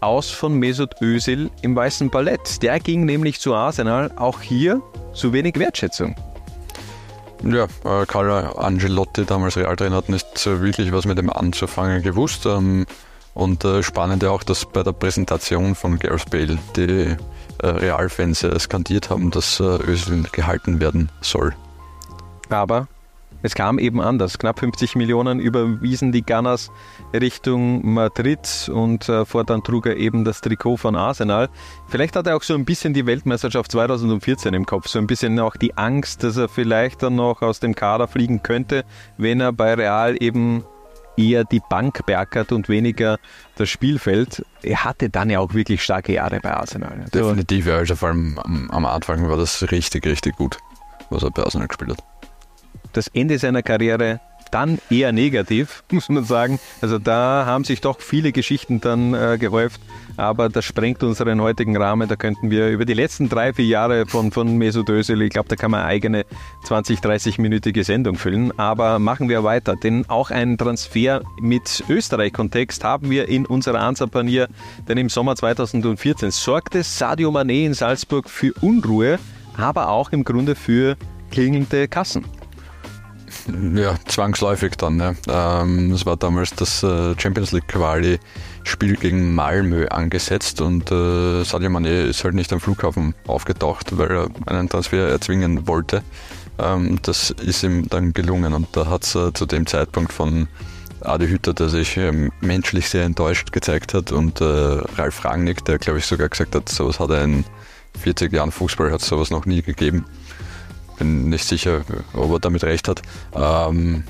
Aus 0.00 0.30
von 0.30 0.54
Mesut 0.54 1.00
Özil 1.00 1.50
im 1.62 1.76
Weißen 1.76 2.10
Ballett. 2.10 2.62
Der 2.62 2.80
ging 2.80 3.04
nämlich 3.04 3.40
zu 3.40 3.54
Arsenal. 3.54 4.10
Auch 4.16 4.40
hier 4.40 4.82
zu 5.12 5.32
wenig 5.32 5.58
Wertschätzung. 5.58 6.14
Ja, 7.42 7.64
äh, 7.84 8.06
Carlo 8.06 8.52
Angelotti, 8.52 9.24
damals 9.24 9.56
Realtrainer, 9.56 9.96
hat 9.96 10.08
nicht 10.08 10.46
wirklich 10.46 10.92
was 10.92 11.06
mit 11.06 11.18
dem 11.18 11.30
anzufangen 11.30 12.02
gewusst. 12.02 12.46
Ähm, 12.46 12.86
und 13.34 13.64
äh, 13.64 13.82
spannend 13.82 14.24
auch, 14.24 14.42
dass 14.42 14.66
bei 14.66 14.82
der 14.82 14.92
Präsentation 14.92 15.74
von 15.74 15.98
Gareth 15.98 16.30
Bale 16.30 16.58
die 16.76 17.16
Realfans 17.66 18.46
skandiert 18.58 19.10
haben, 19.10 19.30
dass 19.30 19.60
äh, 19.60 19.64
Özil 19.64 20.24
gehalten 20.32 20.80
werden 20.80 21.10
soll. 21.20 21.54
Aber 22.48 22.88
es 23.42 23.54
kam 23.54 23.78
eben 23.78 24.00
anders. 24.00 24.38
Knapp 24.38 24.58
50 24.60 24.96
Millionen 24.96 25.40
überwiesen 25.40 26.12
die 26.12 26.22
Gunners 26.22 26.70
Richtung 27.14 27.94
Madrid 27.94 28.70
und 28.72 29.08
äh, 29.08 29.24
fortan 29.24 29.62
trug 29.62 29.86
er 29.86 29.96
eben 29.96 30.24
das 30.24 30.42
Trikot 30.42 30.76
von 30.76 30.94
Arsenal. 30.94 31.48
Vielleicht 31.88 32.16
hat 32.16 32.26
er 32.26 32.36
auch 32.36 32.42
so 32.42 32.54
ein 32.54 32.66
bisschen 32.66 32.92
die 32.92 33.06
Weltmeisterschaft 33.06 33.72
2014 33.72 34.52
im 34.52 34.66
Kopf, 34.66 34.88
so 34.88 34.98
ein 34.98 35.06
bisschen 35.06 35.38
auch 35.40 35.56
die 35.56 35.76
Angst, 35.76 36.22
dass 36.22 36.36
er 36.36 36.48
vielleicht 36.48 37.02
dann 37.02 37.14
noch 37.14 37.40
aus 37.40 37.60
dem 37.60 37.74
Kader 37.74 38.08
fliegen 38.08 38.42
könnte, 38.42 38.84
wenn 39.16 39.40
er 39.40 39.52
bei 39.52 39.72
Real 39.74 40.16
eben 40.22 40.64
eher 41.20 41.44
die 41.44 41.60
Bank 41.68 42.06
bergert 42.06 42.52
und 42.52 42.68
weniger 42.68 43.18
das 43.56 43.68
Spielfeld. 43.68 44.44
Er 44.62 44.84
hatte 44.84 45.10
dann 45.10 45.30
ja 45.30 45.40
auch 45.40 45.54
wirklich 45.54 45.82
starke 45.82 46.12
Jahre 46.12 46.40
bei 46.40 46.52
Arsenal. 46.52 46.92
Also 47.00 47.10
Definitiv, 47.10 47.66
ja. 47.66 47.76
Also 47.76 47.96
vor 47.96 48.08
allem 48.08 48.38
am, 48.38 48.70
am 48.70 48.86
Anfang 48.86 49.28
war 49.28 49.36
das 49.36 49.70
richtig, 49.70 50.06
richtig 50.06 50.36
gut, 50.36 50.58
was 51.10 51.22
er 51.22 51.30
bei 51.30 51.42
Arsenal 51.42 51.68
gespielt 51.68 51.92
hat. 51.92 52.04
Das 52.92 53.08
Ende 53.08 53.38
seiner 53.38 53.62
Karriere 53.62 54.20
dann 54.50 54.78
eher 54.90 55.12
negativ, 55.12 55.82
muss 55.90 56.08
man 56.08 56.24
sagen. 56.24 56.58
Also 56.80 56.98
da 56.98 57.44
haben 57.46 57.64
sich 57.64 57.80
doch 57.80 58.00
viele 58.00 58.32
Geschichten 58.32 58.80
dann 58.80 59.14
äh, 59.14 59.38
gehäuft, 59.38 59.80
aber 60.16 60.48
das 60.48 60.64
sprengt 60.64 61.02
unseren 61.02 61.40
heutigen 61.40 61.76
Rahmen. 61.76 62.08
Da 62.08 62.16
könnten 62.16 62.50
wir 62.50 62.68
über 62.68 62.84
die 62.84 62.94
letzten 62.94 63.28
drei, 63.28 63.52
vier 63.52 63.66
Jahre 63.66 64.06
von, 64.06 64.32
von 64.32 64.56
Mesut 64.56 64.90
ich 64.90 65.30
glaube, 65.30 65.48
da 65.48 65.56
kann 65.56 65.70
man 65.70 65.82
eigene 65.82 66.24
20, 66.64 67.00
30-minütige 67.00 67.84
Sendung 67.84 68.16
füllen. 68.16 68.58
Aber 68.58 68.98
machen 68.98 69.28
wir 69.28 69.44
weiter, 69.44 69.76
denn 69.76 70.04
auch 70.08 70.30
ein 70.30 70.58
Transfer 70.58 71.22
mit 71.40 71.84
Österreich-Kontext 71.88 72.82
haben 72.82 73.10
wir 73.10 73.28
in 73.28 73.46
unserer 73.46 73.80
Ansapanier, 73.80 74.48
denn 74.88 74.98
im 74.98 75.08
Sommer 75.08 75.36
2014 75.36 76.30
sorgte 76.30 76.82
Sadio 76.82 77.30
Mané 77.30 77.66
in 77.66 77.74
Salzburg 77.74 78.28
für 78.28 78.52
Unruhe, 78.60 79.18
aber 79.56 79.88
auch 79.88 80.12
im 80.12 80.24
Grunde 80.24 80.54
für 80.54 80.96
klingelnde 81.30 81.88
Kassen. 81.88 82.39
Ja, 83.74 83.96
zwangsläufig 84.06 84.72
dann. 84.76 84.98
Ja. 84.98 85.62
Ähm, 85.62 85.92
es 85.92 86.06
war 86.06 86.16
damals 86.16 86.54
das 86.54 86.82
äh, 86.82 87.14
Champions 87.18 87.52
League 87.52 87.68
Quali 87.68 88.18
Spiel 88.64 88.96
gegen 88.96 89.34
Malmö 89.34 89.86
angesetzt 89.88 90.60
und 90.60 90.90
äh, 90.90 91.44
Sadio 91.44 91.70
Mané 91.70 92.04
ist 92.04 92.24
halt 92.24 92.34
nicht 92.34 92.52
am 92.52 92.60
Flughafen 92.60 93.14
aufgetaucht, 93.26 93.96
weil 93.96 94.10
er 94.10 94.28
einen 94.46 94.68
Transfer 94.68 95.08
erzwingen 95.08 95.66
wollte. 95.66 96.02
Ähm, 96.58 96.98
das 97.02 97.30
ist 97.30 97.62
ihm 97.62 97.88
dann 97.88 98.12
gelungen 98.12 98.52
und 98.52 98.68
da 98.76 98.86
hat 98.86 99.04
es 99.04 99.14
äh, 99.14 99.32
zu 99.32 99.46
dem 99.46 99.66
Zeitpunkt 99.66 100.12
von 100.12 100.48
Adi 101.00 101.28
Hütter, 101.28 101.54
der 101.54 101.68
sich 101.68 101.96
ähm, 101.96 102.30
menschlich 102.40 102.88
sehr 102.88 103.04
enttäuscht 103.04 103.52
gezeigt 103.52 103.94
hat 103.94 104.12
und 104.12 104.40
äh, 104.40 104.44
Ralf 104.44 105.24
Rangnick, 105.24 105.64
der 105.64 105.78
glaube 105.78 105.98
ich 105.98 106.06
sogar 106.06 106.28
gesagt 106.28 106.54
hat, 106.54 106.68
sowas 106.68 107.00
hat 107.00 107.10
er 107.10 107.24
in 107.24 107.44
40 107.98 108.32
Jahren 108.32 108.52
Fußball 108.52 108.92
hat 108.92 109.00
sowas 109.00 109.30
noch 109.30 109.46
nie 109.46 109.62
gegeben. 109.62 110.04
Bin 111.00 111.30
nicht 111.30 111.46
sicher, 111.46 111.80
ob 112.12 112.30
er 112.30 112.38
damit 112.38 112.62
recht 112.62 112.86
hat. 112.86 113.02
Ähm, 113.34 114.04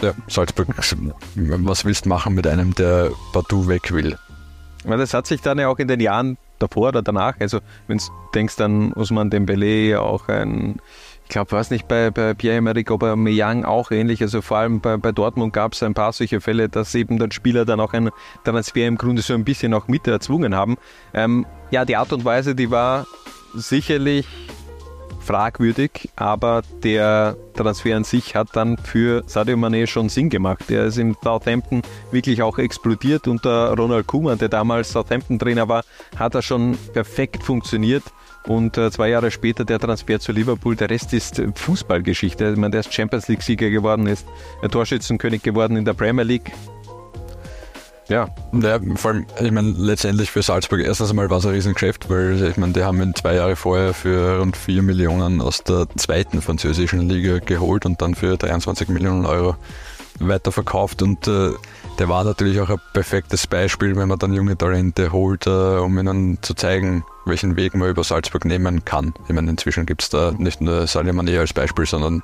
ja, 0.00 0.12
Salzburg, 0.26 0.66
was 1.36 1.84
willst 1.84 2.06
du 2.06 2.08
machen 2.08 2.34
mit 2.34 2.46
einem, 2.46 2.74
der 2.74 3.10
partout 3.32 3.68
weg 3.68 3.92
will? 3.92 4.16
Weil 4.84 4.98
das 4.98 5.14
hat 5.14 5.26
sich 5.26 5.42
dann 5.42 5.58
ja 5.58 5.68
auch 5.68 5.78
in 5.78 5.86
den 5.86 6.00
Jahren 6.00 6.38
davor 6.58 6.88
oder 6.88 7.02
danach, 7.02 7.38
also 7.38 7.60
wenn 7.86 7.98
du 7.98 8.04
denkst 8.34 8.58
an 8.60 8.92
Usman 8.94 9.30
Dembele, 9.30 10.00
auch 10.00 10.28
ein, 10.28 10.80
ich 11.24 11.28
glaube, 11.28 11.52
was 11.52 11.70
nicht, 11.70 11.86
bei, 11.86 12.10
bei 12.10 12.34
Pierre-Emerick 12.34 12.90
Aubameyang 12.90 13.64
auch 13.64 13.90
ähnlich, 13.90 14.22
also 14.22 14.42
vor 14.42 14.56
allem 14.56 14.80
bei, 14.80 14.96
bei 14.96 15.12
Dortmund 15.12 15.52
gab 15.52 15.74
es 15.74 15.82
ein 15.82 15.94
paar 15.94 16.12
solche 16.12 16.40
Fälle, 16.40 16.68
dass 16.68 16.94
eben 16.94 17.18
dann 17.18 17.30
Spieler 17.30 17.64
dann 17.64 17.78
auch 17.78 17.92
einen 17.92 18.10
Transfer 18.44 18.86
im 18.86 18.96
Grunde 18.96 19.22
so 19.22 19.34
ein 19.34 19.44
bisschen 19.44 19.74
auch 19.74 19.86
mit 19.86 20.08
erzwungen 20.08 20.54
haben. 20.54 20.78
Ähm, 21.14 21.46
ja, 21.70 21.84
die 21.84 21.96
Art 21.96 22.12
und 22.12 22.24
Weise, 22.24 22.54
die 22.54 22.70
war 22.70 23.06
sicherlich 23.54 24.26
fragwürdig, 25.22 26.10
aber 26.16 26.62
der 26.82 27.36
Transfer 27.54 27.96
an 27.96 28.04
sich 28.04 28.34
hat 28.34 28.48
dann 28.54 28.76
für 28.78 29.22
Sadio 29.26 29.56
Mané 29.56 29.86
schon 29.86 30.08
Sinn 30.08 30.28
gemacht. 30.28 30.70
Er 30.70 30.86
ist 30.86 30.98
in 30.98 31.16
Southampton 31.22 31.82
wirklich 32.10 32.42
auch 32.42 32.58
explodiert 32.58 33.28
unter 33.28 33.74
Ronald 33.74 34.06
Koeman, 34.06 34.38
der 34.38 34.48
damals 34.48 34.92
Southampton-Trainer 34.92 35.68
war, 35.68 35.84
hat 36.16 36.34
er 36.34 36.42
schon 36.42 36.76
perfekt 36.92 37.42
funktioniert. 37.42 38.04
Und 38.46 38.76
äh, 38.76 38.90
zwei 38.90 39.10
Jahre 39.10 39.30
später 39.30 39.64
der 39.64 39.78
Transfer 39.78 40.18
zu 40.18 40.32
Liverpool, 40.32 40.74
der 40.74 40.90
Rest 40.90 41.12
ist 41.12 41.40
Fußballgeschichte. 41.54 42.50
Ich 42.50 42.56
meine, 42.56 42.72
der 42.72 42.80
ist 42.80 42.92
Champions 42.92 43.28
League-Sieger 43.28 43.70
geworden, 43.70 44.08
ist 44.08 44.26
Torschützenkönig 44.68 45.42
geworden 45.42 45.76
in 45.76 45.84
der 45.84 45.92
Premier 45.94 46.24
League. 46.24 46.50
Ja. 48.12 48.28
ja, 48.52 48.78
vor 48.96 49.12
allem, 49.12 49.26
ich 49.40 49.50
meine, 49.52 49.70
letztendlich 49.70 50.30
für 50.30 50.42
Salzburg 50.42 50.80
erstens 50.80 51.08
einmal 51.08 51.30
war 51.30 51.38
es 51.38 51.46
ein 51.46 51.52
Riesengeschäft, 51.52 52.10
weil 52.10 52.42
ich 52.42 52.58
meine, 52.58 52.74
die 52.74 52.84
haben 52.84 53.00
ihn 53.00 53.14
zwei 53.14 53.36
Jahre 53.36 53.56
vorher 53.56 53.94
für 53.94 54.38
rund 54.38 54.54
4 54.54 54.82
Millionen 54.82 55.40
aus 55.40 55.64
der 55.64 55.86
zweiten 55.96 56.42
französischen 56.42 57.08
Liga 57.08 57.38
geholt 57.38 57.86
und 57.86 58.02
dann 58.02 58.14
für 58.14 58.36
23 58.36 58.90
Millionen 58.90 59.24
Euro 59.24 59.56
weiterverkauft 60.18 61.00
und 61.00 61.26
äh, 61.26 61.52
der 61.98 62.08
war 62.10 62.22
natürlich 62.24 62.60
auch 62.60 62.68
ein 62.68 62.80
perfektes 62.92 63.46
Beispiel, 63.46 63.96
wenn 63.96 64.08
man 64.08 64.18
dann 64.18 64.34
junge 64.34 64.58
Talente 64.58 65.10
holt, 65.10 65.46
äh, 65.46 65.78
um 65.78 65.98
ihnen 65.98 66.36
zu 66.42 66.52
zeigen, 66.52 67.04
welchen 67.24 67.56
Weg 67.56 67.74
man 67.74 67.88
über 67.88 68.04
Salzburg 68.04 68.44
nehmen 68.44 68.84
kann. 68.84 69.14
Ich 69.26 69.34
meine, 69.34 69.50
inzwischen 69.50 69.86
gibt 69.86 70.02
es 70.02 70.10
da 70.10 70.32
nicht 70.36 70.60
nur 70.60 70.86
Salim 70.86 71.18
Mané 71.18 71.38
als 71.38 71.54
Beispiel, 71.54 71.86
sondern 71.86 72.22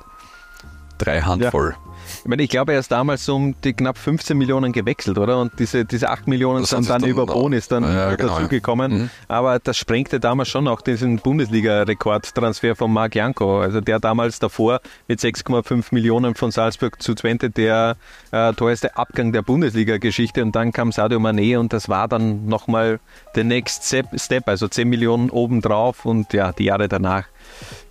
drei 0.99 1.21
Handvoll. 1.21 1.71
Ja. 1.71 1.88
Ich 2.29 2.31
meine, 2.31 2.43
ich 2.43 2.49
glaube, 2.49 2.73
er 2.73 2.79
ist 2.79 2.91
damals 2.91 3.27
um 3.27 3.55
die 3.63 3.73
knapp 3.73 3.97
15 3.97 4.37
Millionen 4.37 4.71
gewechselt, 4.71 5.17
oder? 5.17 5.39
Und 5.41 5.53
diese, 5.57 5.83
diese 5.83 6.11
8 6.11 6.27
Millionen 6.27 6.61
das 6.61 6.69
sind 6.69 6.87
dann, 6.87 7.01
dann 7.01 7.09
über 7.09 7.25
Bonis 7.25 7.67
dann 7.67 7.81
ja, 7.81 8.13
genau, 8.13 8.35
dazugekommen. 8.35 8.91
Ja. 8.91 8.97
Mhm. 8.99 9.09
Aber 9.27 9.57
das 9.57 9.77
sprengte 9.77 10.19
damals 10.19 10.47
schon 10.49 10.67
auch 10.67 10.81
diesen 10.81 11.17
Bundesliga-Rekordtransfer 11.17 12.75
von 12.75 12.93
Marc 12.93 13.15
Janko. 13.15 13.61
Also 13.61 13.81
der 13.81 13.99
damals 13.99 14.37
davor 14.37 14.79
mit 15.07 15.19
6,5 15.19 15.85
Millionen 15.89 16.35
von 16.35 16.51
Salzburg 16.51 17.01
zu 17.01 17.15
Twente 17.15 17.49
der 17.49 17.97
äh, 18.29 18.53
teuerste 18.53 18.95
Abgang 18.95 19.31
der 19.31 19.41
Bundesliga-Geschichte. 19.41 20.43
Und 20.43 20.55
dann 20.55 20.71
kam 20.71 20.91
Sadio 20.91 21.17
Mané 21.17 21.57
und 21.57 21.73
das 21.73 21.89
war 21.89 22.07
dann 22.07 22.45
nochmal 22.45 22.99
der 23.33 23.43
Next 23.43 23.85
Step, 23.85 24.47
also 24.47 24.67
10 24.67 24.87
Millionen 24.87 25.31
obendrauf 25.31 26.05
und 26.05 26.31
ja, 26.33 26.51
die 26.51 26.65
Jahre 26.65 26.87
danach 26.87 27.25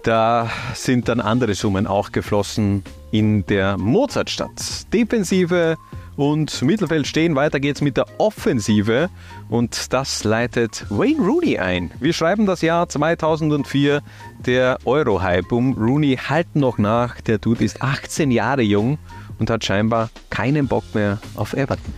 da 0.02 0.50
sind 0.74 1.08
dann 1.08 1.20
andere 1.20 1.54
Summen 1.54 1.86
auch 1.86 2.12
geflossen 2.12 2.82
in 3.10 3.44
der 3.46 3.76
Mozartstadt. 3.78 4.92
Defensive 4.92 5.76
und 6.16 6.62
Mittelfeld 6.62 7.06
stehen. 7.06 7.36
Weiter 7.36 7.60
geht's 7.60 7.80
mit 7.80 7.96
der 7.96 8.06
Offensive 8.18 9.08
und 9.48 9.92
das 9.92 10.24
leitet 10.24 10.84
Wayne 10.90 11.20
Rooney 11.20 11.58
ein. 11.58 11.90
Wir 12.00 12.12
schreiben 12.12 12.44
das 12.44 12.60
Jahr 12.60 12.88
2004, 12.88 14.02
der 14.44 14.78
Euro-Hype 14.84 15.52
um 15.52 15.74
Rooney 15.74 16.16
halt 16.16 16.56
noch 16.56 16.76
nach. 16.76 17.20
Der 17.20 17.38
Dude 17.38 17.64
ist 17.64 17.82
18 17.82 18.30
Jahre 18.32 18.62
jung 18.62 18.98
und 19.38 19.48
hat 19.48 19.64
scheinbar 19.64 20.10
keinen 20.28 20.66
Bock 20.66 20.84
mehr 20.92 21.18
auf 21.36 21.52
Everton. 21.52 21.94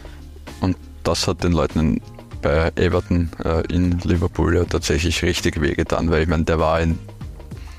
Und 0.61 0.77
das 1.03 1.27
hat 1.27 1.43
den 1.43 1.53
Leuten 1.53 2.01
bei 2.43 2.73
Everton 2.77 3.31
äh, 3.43 3.63
in 3.73 3.99
Liverpool 4.01 4.55
ja 4.55 4.65
tatsächlich 4.65 5.23
richtig 5.23 5.61
wehgetan, 5.61 6.11
weil 6.11 6.23
ich 6.23 6.29
meine, 6.29 6.45
der 6.45 6.59
war 6.59 6.81
in 6.81 6.99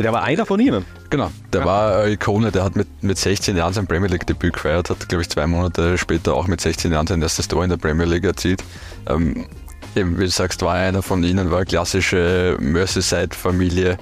der 0.02 0.14
war 0.14 0.24
einer 0.24 0.46
von 0.46 0.60
ihnen. 0.60 0.86
Genau, 1.10 1.32
der 1.52 1.62
ja. 1.62 1.66
war 1.66 1.98
eine 1.98 2.12
Ikone, 2.12 2.52
der 2.52 2.64
hat 2.64 2.76
mit, 2.76 2.88
mit 3.02 3.18
16 3.18 3.58
Jahren 3.58 3.74
sein 3.74 3.88
Premier 3.88 4.10
League 4.10 4.26
Debüt 4.26 4.54
gefeiert, 4.54 4.90
hat 4.90 5.10
glaube 5.10 5.24
ich 5.24 5.30
zwei 5.30 5.48
Monate 5.48 5.98
später 5.98 6.34
auch 6.34 6.48
mit 6.48 6.62
16 6.62 6.92
Jahren 6.92 7.08
sein 7.08 7.22
erstes 7.22 7.48
Tor 7.48 7.64
in 7.64 7.70
der 7.70 7.78
Premier 7.78 8.06
League 8.06 8.24
erzielt. 8.24 8.64
Ähm, 9.08 9.46
eben, 9.96 10.18
wie 10.18 10.24
du 10.24 10.30
sagst, 10.30 10.62
war 10.62 10.76
einer 10.76 11.02
von 11.02 11.24
ihnen, 11.24 11.52
war 11.52 11.58
eine 11.58 11.66
klassische 11.66 12.58
Merseyside-Familie. 12.60 13.98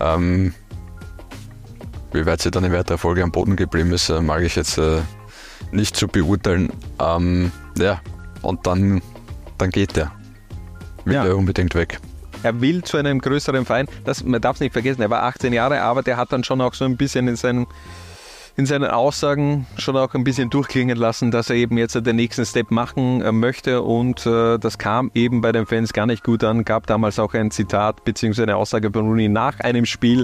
Ähm, 0.00 0.54
wie 2.12 2.24
weit 2.24 2.40
sie 2.40 2.50
dann 2.50 2.64
in 2.64 2.72
weiterer 2.72 2.98
Folge 2.98 3.22
am 3.22 3.32
Boden 3.32 3.56
geblieben 3.56 3.92
ist, 3.92 4.08
äh, 4.08 4.20
mag 4.20 4.42
ich 4.42 4.56
jetzt 4.56 4.78
äh, 4.78 5.00
nicht 5.72 5.96
zu 5.96 6.08
beurteilen. 6.08 6.72
Ähm, 6.98 7.52
ja, 7.76 8.00
und 8.42 8.66
dann, 8.66 9.02
dann 9.58 9.70
geht 9.70 9.96
der. 9.96 10.12
Will 11.04 11.14
ja. 11.14 11.24
er 11.26 11.36
unbedingt 11.36 11.74
weg 11.74 12.00
er 12.42 12.60
will 12.60 12.82
zu 12.82 12.96
einem 12.96 13.20
größeren 13.20 13.64
Verein. 13.64 13.86
Das, 14.04 14.24
man 14.24 14.40
darf 14.40 14.56
es 14.56 14.60
nicht 14.60 14.72
vergessen, 14.72 15.02
er 15.02 15.10
war 15.10 15.22
18 15.24 15.52
Jahre, 15.52 15.80
aber 15.82 16.02
der 16.02 16.16
hat 16.16 16.32
dann 16.32 16.44
schon 16.44 16.60
auch 16.60 16.74
so 16.74 16.84
ein 16.84 16.96
bisschen 16.96 17.28
in 17.28 17.36
seinem 17.36 17.66
in 18.58 18.66
seinen 18.66 18.90
Aussagen 18.90 19.68
schon 19.76 19.96
auch 19.96 20.14
ein 20.14 20.24
bisschen 20.24 20.50
durchklingen 20.50 20.98
lassen, 20.98 21.30
dass 21.30 21.48
er 21.48 21.54
eben 21.54 21.78
jetzt 21.78 21.94
den 21.94 22.16
nächsten 22.16 22.44
Step 22.44 22.72
machen 22.72 23.22
äh, 23.22 23.30
möchte 23.30 23.82
und 23.82 24.26
äh, 24.26 24.58
das 24.58 24.78
kam 24.78 25.12
eben 25.14 25.40
bei 25.40 25.52
den 25.52 25.64
Fans 25.64 25.92
gar 25.92 26.06
nicht 26.06 26.24
gut 26.24 26.42
an. 26.42 26.64
Gab 26.64 26.88
damals 26.88 27.20
auch 27.20 27.34
ein 27.34 27.52
Zitat 27.52 28.04
bzw. 28.04 28.42
eine 28.42 28.56
Aussage 28.56 28.90
von 28.90 29.06
Rooney 29.06 29.28
nach 29.28 29.60
einem 29.60 29.86
Spiel, 29.86 30.22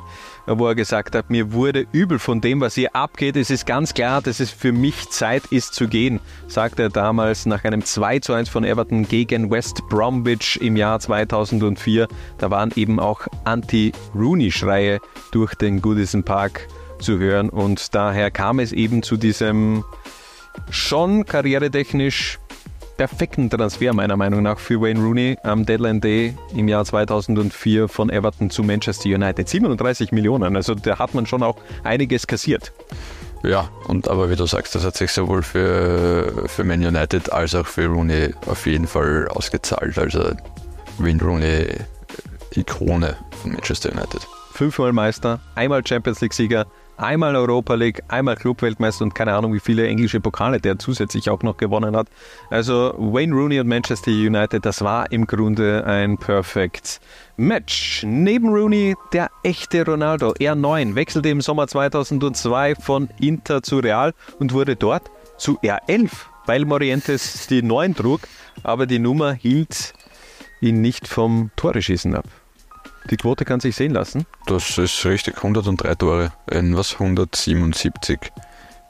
äh, 0.49 0.59
wo 0.59 0.67
er 0.67 0.75
gesagt 0.75 1.15
hat, 1.15 1.31
mir 1.31 1.53
wurde 1.53 1.87
übel 1.93 2.19
von 2.19 2.41
dem, 2.41 2.61
was 2.61 2.75
hier 2.75 2.97
abgeht. 2.97 3.37
Es 3.37 3.51
ist 3.51 3.67
ganz 3.67 3.95
klar, 3.95 4.21
dass 4.21 4.41
es 4.41 4.51
für 4.51 4.73
mich 4.73 5.11
Zeit 5.11 5.45
ist 5.51 5.75
zu 5.75 5.87
gehen, 5.87 6.19
sagte 6.49 6.83
er 6.83 6.91
damals 6.91 7.47
nach 7.47 7.63
einem 7.63 7.85
2 7.85 8.19
zu 8.19 8.33
1 8.33 8.49
von 8.49 8.65
Everton 8.65 9.07
gegen 9.07 9.49
West 9.49 9.81
Bromwich 9.89 10.61
im 10.61 10.75
Jahr 10.75 10.99
2004. 10.99 12.09
Da 12.39 12.51
waren 12.51 12.73
eben 12.75 12.99
auch 12.99 13.29
Anti-Rooney-Schreie 13.45 14.99
durch 15.31 15.55
den 15.55 15.81
Goodison 15.81 16.25
Park 16.25 16.67
zu 17.05 17.19
hören. 17.19 17.51
Und 17.51 17.95
daher 17.95 18.31
kam 18.31 18.59
es 18.59 18.73
eben 18.73 19.03
zu 19.03 19.17
diesem 19.17 19.85
schon 20.71 21.25
karrieretechnisch 21.25 22.39
perfekten 22.97 23.51
Transfer 23.51 23.93
meiner 23.93 24.17
Meinung 24.17 24.43
nach 24.43 24.59
für 24.59 24.81
Wayne 24.81 25.01
Rooney 25.01 25.37
am 25.43 25.67
Deadline 25.67 26.01
Day 26.01 26.35
im 26.55 26.69
Jahr 26.69 26.85
2004 26.85 27.89
von 27.89 28.11
Everton 28.11 28.51
zu 28.51 28.63
Manchester 28.63 29.09
United. 29.09 29.49
37 29.49 30.13
Millionen, 30.13 30.57
also 30.57 30.75
da 30.75 30.99
hat 30.99 31.15
man 31.15 31.27
schon 31.27 31.43
auch 31.43 31.57
einiges 31.83 32.27
kassiert. 32.27 32.73
Ja, 33.43 33.69
und 33.89 34.09
aber 34.09 34.31
wie 34.31 34.37
du 34.37 34.47
sagst, 34.47 34.75
das 34.75 34.85
hat 34.85 34.97
sich 34.97 35.13
sowohl 35.13 35.43
für, 35.43 36.45
für 36.47 36.65
Man 36.65 36.85
United 36.85 37.31
als 37.33 37.55
auch 37.55 37.67
für 37.67 37.87
Rooney 37.87 38.35
auf 38.47 38.67
jeden 38.67 38.87
Fall 38.87 39.29
ausgezahlt. 39.29 39.99
Also 39.99 40.33
Wayne 40.99 41.23
Rooney 41.23 41.67
Ikone 42.55 43.17
von 43.43 43.53
Manchester 43.53 43.93
United. 43.93 44.27
Fünfmal 44.53 44.93
Meister, 44.93 45.41
einmal 45.57 45.85
Champions 45.87 46.21
League 46.21 46.33
Sieger, 46.33 46.67
einmal 46.97 47.37
Europa 47.37 47.75
League, 47.75 48.03
einmal 48.09 48.37
Clubweltmeister 48.37 49.05
und 49.05 49.15
keine 49.15 49.35
Ahnung, 49.35 49.55
wie 49.55 49.61
viele 49.61 49.87
englische 49.87 50.21
Pokale 50.21 50.61
der 50.61 50.79
zusätzlich 50.79 51.31
auch 51.31 51.43
noch 51.43 51.57
gewonnen 51.57 51.97
hat. 51.97 52.09
Also 52.51 52.95
Wayne 52.97 53.35
Rooney 53.35 53.61
und 53.61 53.69
Manchester 53.69 54.11
United, 54.11 54.65
das 54.65 54.83
war 54.83 55.11
im 55.13 55.27
Grunde 55.27 55.85
ein 55.87 56.19
Perfect 56.19 57.01
Match. 57.37 58.05
Neben 58.07 58.49
Rooney 58.49 58.95
der 59.13 59.31
echte 59.43 59.85
Ronaldo, 59.85 60.33
R9, 60.33 60.95
wechselte 60.95 61.29
im 61.29 61.41
Sommer 61.41 61.67
2002 61.67 62.75
von 62.77 63.09
Inter 63.21 63.63
zu 63.63 63.79
Real 63.79 64.13
und 64.39 64.53
wurde 64.53 64.77
dort 64.77 65.11
zu 65.37 65.59
R11, 65.61 66.11
weil 66.47 66.65
Morientes 66.65 67.47
die 67.49 67.63
9 67.63 67.95
trug, 67.95 68.21
aber 68.63 68.87
die 68.87 68.99
Nummer 68.99 69.33
hielt 69.33 69.95
ihn 70.61 70.81
nicht 70.81 71.09
vom 71.09 71.51
Tore-Schießen 71.57 72.15
ab. 72.15 72.27
Die 73.11 73.17
Quote 73.17 73.45
kann 73.45 73.61
sich 73.61 73.77
sehen 73.77 73.93
lassen. 73.93 74.27
Das 74.47 74.79
ist 74.79 75.05
richtig, 75.05 75.37
103 75.37 75.95
Tore 75.95 76.33
in 76.51 76.77
was 76.77 76.95
177 76.95 78.19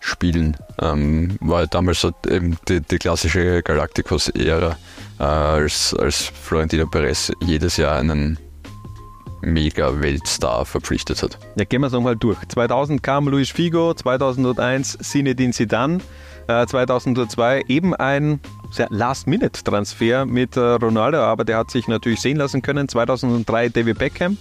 Spielen. 0.00 0.56
Ähm, 0.80 1.36
war 1.40 1.66
damals 1.66 2.06
eben 2.28 2.58
die, 2.68 2.80
die 2.80 2.98
klassische 2.98 3.62
Galacticos-Ära, 3.62 4.76
äh, 5.18 5.22
als, 5.22 5.94
als 5.94 6.22
Florentino 6.22 6.86
Perez 6.86 7.32
jedes 7.40 7.78
Jahr 7.78 7.96
einen 7.96 8.38
Mega-Weltstar 9.40 10.64
verpflichtet 10.64 11.22
hat. 11.22 11.38
Ja, 11.56 11.64
gehen 11.64 11.80
wir 11.80 11.88
es 11.88 11.92
nochmal 11.92 12.16
durch. 12.16 12.38
2000 12.48 13.02
kam 13.02 13.28
Luis 13.28 13.50
Figo, 13.50 13.94
2001 13.94 14.98
Zinedine 14.98 15.52
Zidane, 15.52 15.98
äh, 16.48 16.66
2002 16.66 17.64
eben 17.68 17.94
ein 17.94 18.40
Last-Minute-Transfer 18.78 20.26
mit 20.26 20.56
äh, 20.56 20.60
Ronaldo, 20.60 21.18
aber 21.18 21.44
der 21.44 21.58
hat 21.58 21.70
sich 21.70 21.88
natürlich 21.88 22.20
sehen 22.20 22.36
lassen 22.36 22.62
können. 22.62 22.88
2003 22.88 23.68
David 23.70 23.98
Beckham 23.98 24.36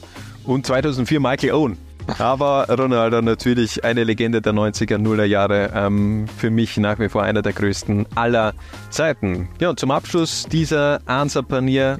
und 0.45 0.65
2004 0.65 1.19
Michael 1.19 1.53
Owen. 1.53 1.77
Aber 2.17 2.67
Ronaldo 2.69 3.21
natürlich 3.21 3.83
eine 3.83 4.03
Legende 4.03 4.41
der 4.41 4.53
90er, 4.53 4.97
0er 4.97 5.23
Jahre. 5.23 5.71
Ähm, 5.73 6.25
für 6.37 6.49
mich 6.49 6.77
nach 6.77 6.99
wie 6.99 7.09
vor 7.09 7.23
einer 7.23 7.41
der 7.41 7.53
größten 7.53 8.05
aller 8.15 8.53
Zeiten. 8.89 9.47
Ja, 9.59 9.69
und 9.69 9.79
zum 9.79 9.91
Abschluss 9.91 10.45
dieser 10.45 10.99
Answer 11.05 11.43
Panier 11.43 11.99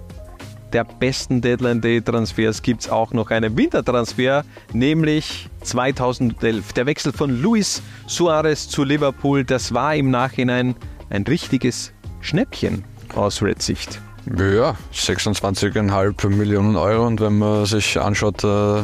der 0.73 0.83
besten 0.83 1.39
Deadline 1.39 1.81
Day 1.81 2.01
Transfers 2.01 2.61
gibt 2.63 2.81
es 2.81 2.89
auch 2.89 3.13
noch 3.13 3.29
einen 3.29 3.55
Wintertransfer, 3.55 4.43
nämlich 4.73 5.47
2011. 5.61 6.73
Der 6.73 6.87
Wechsel 6.87 7.13
von 7.13 7.41
Luis 7.41 7.83
Suarez 8.07 8.67
zu 8.67 8.83
Liverpool, 8.83 9.43
das 9.43 9.73
war 9.73 9.95
im 9.95 10.09
Nachhinein 10.09 10.75
ein 11.11 11.23
richtiges 11.23 11.93
Schnäppchen 12.23 12.83
aus 13.13 13.41
Red 13.41 13.61
Sicht. 13.61 14.01
Ja, 14.37 14.75
26,5 14.93 16.29
Millionen 16.29 16.77
Euro 16.77 17.05
und 17.05 17.19
wenn 17.19 17.37
man 17.37 17.65
sich 17.65 17.99
anschaut, 17.99 18.43
äh, 18.43 18.83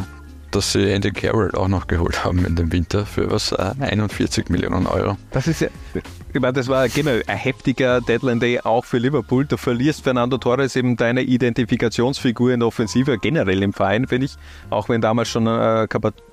dass 0.52 0.74
sie 0.74 0.92
Andy 0.92 1.12
Carroll 1.12 1.52
auch 1.56 1.68
noch 1.68 1.88
geholt 1.88 2.24
haben 2.26 2.46
in 2.46 2.56
dem 2.56 2.72
Winter 2.72 3.06
für 3.06 3.32
was? 3.32 3.54
41 3.54 4.50
äh, 4.50 4.52
Millionen 4.52 4.86
Euro. 4.88 5.18
Das 5.32 5.48
ist 5.48 5.62
ja, 5.62 5.70
ich 6.34 6.40
meine, 6.42 6.54
das 6.54 6.68
war 6.68 6.90
genau 6.90 7.12
ein 7.26 7.38
heftiger 7.38 8.02
Deadline 8.02 8.40
Day 8.40 8.60
auch 8.60 8.86
für 8.86 8.98
Liverpool. 8.98 9.46
Du 9.46 9.58
verlierst 9.58 10.04
Fernando 10.04 10.38
Torres 10.38 10.76
eben 10.76 10.98
deine 10.98 11.22
Identifikationsfigur 11.22 12.52
in 12.52 12.60
der 12.60 12.68
Offensive, 12.68 13.18
generell 13.18 13.64
im 13.64 13.74
Verein, 13.74 14.08
finde 14.08 14.26
ich. 14.26 14.36
Auch 14.70 14.90
wenn 14.90 15.02
damals 15.02 15.30
schon 15.30 15.48
äh, 15.48 15.88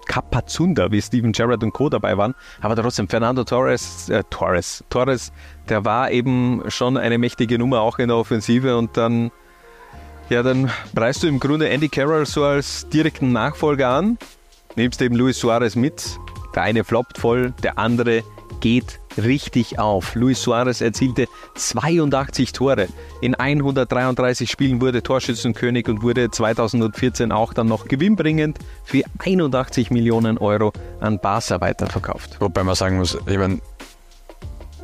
Capazunda 0.06 0.90
wie 0.90 1.02
Steven 1.02 1.32
Gerrard 1.32 1.62
und 1.62 1.72
Co. 1.72 1.88
dabei 1.88 2.16
waren. 2.16 2.34
Aber 2.60 2.76
trotzdem, 2.76 3.08
Fernando 3.08 3.44
Torres, 3.44 4.08
äh, 4.08 4.22
Torres, 4.30 4.84
Torres, 4.88 5.32
der 5.68 5.84
war 5.84 6.10
eben 6.10 6.62
schon 6.68 6.96
eine 6.96 7.18
mächtige 7.18 7.58
Nummer 7.58 7.80
auch 7.80 7.98
in 7.98 8.08
der 8.08 8.16
Offensive 8.16 8.76
und 8.76 8.96
dann 8.96 9.30
ja, 10.28 10.42
dann 10.42 10.70
preist 10.92 11.22
du 11.22 11.28
im 11.28 11.38
Grunde 11.38 11.68
Andy 11.68 11.88
Carroll 11.88 12.26
so 12.26 12.42
als 12.42 12.88
direkten 12.88 13.30
Nachfolger 13.30 13.90
an, 13.90 14.18
nimmst 14.74 15.00
eben 15.00 15.14
Luis 15.14 15.38
Suarez 15.38 15.76
mit. 15.76 16.18
Der 16.54 16.64
eine 16.64 16.82
floppt 16.82 17.18
voll, 17.18 17.52
der 17.62 17.78
andere 17.78 18.24
geht 18.60 19.00
richtig 19.16 19.78
auf. 19.78 20.14
Luis 20.14 20.42
Suarez 20.42 20.80
erzielte 20.80 21.26
82 21.54 22.52
Tore. 22.52 22.88
In 23.20 23.34
133 23.34 24.50
Spielen 24.50 24.80
wurde 24.80 25.02
Torschützenkönig 25.02 25.88
und 25.88 26.02
wurde 26.02 26.30
2014 26.30 27.32
auch 27.32 27.52
dann 27.52 27.66
noch 27.66 27.86
gewinnbringend 27.86 28.58
für 28.84 29.02
81 29.18 29.90
Millionen 29.90 30.38
Euro 30.38 30.72
an 31.00 31.18
Barca 31.18 31.60
weiterverkauft. 31.60 32.40
Wobei 32.40 32.64
man 32.64 32.74
sagen 32.74 32.98
muss, 32.98 33.16
ich 33.26 33.38
meine, 33.38 33.60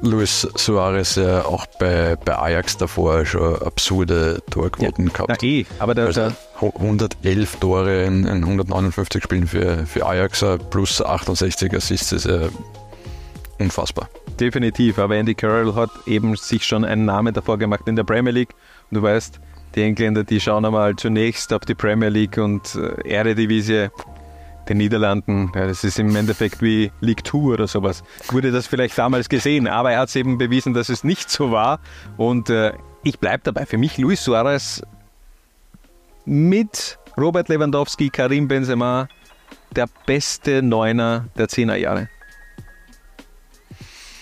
Luis 0.03 0.49
Suarez 0.57 1.15
ja 1.15 1.45
auch 1.45 1.65
bei, 1.79 2.17
bei 2.17 2.37
Ajax 2.37 2.77
davor 2.77 3.25
schon 3.25 3.63
absurde 3.63 4.43
Torquoten 4.51 5.07
ja. 5.07 5.13
gehabt. 5.13 5.29
Na 5.29 5.49
eh, 5.49 5.65
aber 5.79 5.95
der, 5.95 6.07
also 6.07 6.33
111 6.61 7.57
Tore 7.57 8.03
in, 8.03 8.25
in 8.25 8.43
159 8.43 9.23
Spielen 9.23 9.47
für, 9.47 9.87
für 9.87 10.05
Ajax 10.05 10.45
plus 10.71 11.01
68 11.01 11.73
Assists 11.73 12.11
ist 12.11 12.27
ja 12.27 12.49
unfassbar. 13.59 14.09
Definitiv, 14.39 14.99
aber 14.99 15.17
Andy 15.17 15.35
Carroll 15.35 15.75
hat 15.75 15.91
eben 16.07 16.37
sich 16.37 16.65
schon 16.65 16.85
einen 16.85 17.05
Namen 17.05 17.35
davor 17.35 17.59
gemacht 17.59 17.87
in 17.87 17.97
der 17.97 18.05
Premier 18.05 18.33
League. 18.33 18.55
Und 18.91 18.97
du 18.97 19.03
weißt, 19.03 19.41
die 19.75 19.83
Engländer, 19.83 20.25
die 20.25 20.41
schauen 20.41 20.65
einmal 20.65 20.97
zunächst 20.97 21.53
auf 21.53 21.61
die 21.61 21.75
Premier 21.75 22.09
League 22.09 22.39
und 22.39 22.75
äh, 22.75 23.09
Eredivisie 23.09 23.89
den 24.69 24.77
Niederlanden, 24.77 25.51
ja, 25.55 25.67
das 25.67 25.83
ist 25.83 25.99
im 25.99 26.15
Endeffekt 26.15 26.63
wie 26.63 26.93
League 27.01 27.27
2 27.27 27.39
oder 27.39 27.67
sowas, 27.67 28.05
wurde 28.31 28.53
das 28.53 28.69
vielleicht 28.69 28.97
damals 28.97 29.29
gesehen, 29.29 29.67
aber 29.67 29.91
er 29.91 30.01
hat 30.01 30.09
es 30.09 30.17
eben 30.17 30.39
bewiesen, 30.39 30.73
dass 30.73 30.89
es 30.89 31.03
nicht 31.03 31.31
so 31.31 31.51
war. 31.51 31.81
Und 32.17 32.49
äh, 32.49 32.73
ich 33.03 33.19
bleibe 33.19 33.43
dabei. 33.43 33.67
Für 33.67 33.79
mich 33.79 33.99
Luis 33.99 34.23
Suarez 34.23 34.83
mit 36.25 36.99
Robert 37.19 37.49
Lewandowski, 37.49 38.11
Karim 38.11 38.47
Benzema 38.47 39.09
der 39.75 39.89
beste 40.07 40.63
Neuner 40.63 41.27
der 41.37 41.49
10er 41.49 41.77
Jahre. 41.77 42.09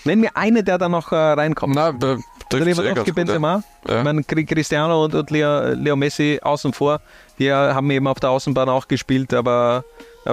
Nenn 0.05 0.19
mir 0.19 0.35
eine, 0.35 0.63
der 0.63 0.77
da 0.77 0.89
noch 0.89 1.11
äh, 1.11 1.15
reinkommt. 1.15 1.75
Na, 1.75 1.91
der 1.91 2.19
Lewandowski, 2.51 3.11
Benzema. 3.11 3.63
Ja. 3.87 3.99
Ich 3.99 4.03
meine, 4.03 4.23
Cristiano 4.23 5.05
und, 5.05 5.15
und 5.15 5.31
Leo, 5.31 5.73
Leo 5.73 5.95
Messi 5.95 6.39
außen 6.41 6.73
vor, 6.73 6.99
die 7.39 7.51
haben 7.51 7.89
eben 7.91 8.07
auf 8.07 8.19
der 8.19 8.29
Außenbahn 8.31 8.67
auch 8.67 8.87
gespielt, 8.87 9.33
aber 9.33 9.85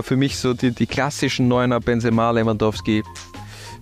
für 0.03 0.17
mich 0.17 0.37
so 0.37 0.53
die, 0.53 0.73
die 0.73 0.87
klassischen 0.87 1.49
Neuner 1.49 1.81
Benzema, 1.81 2.31
Lewandowski. 2.31 3.03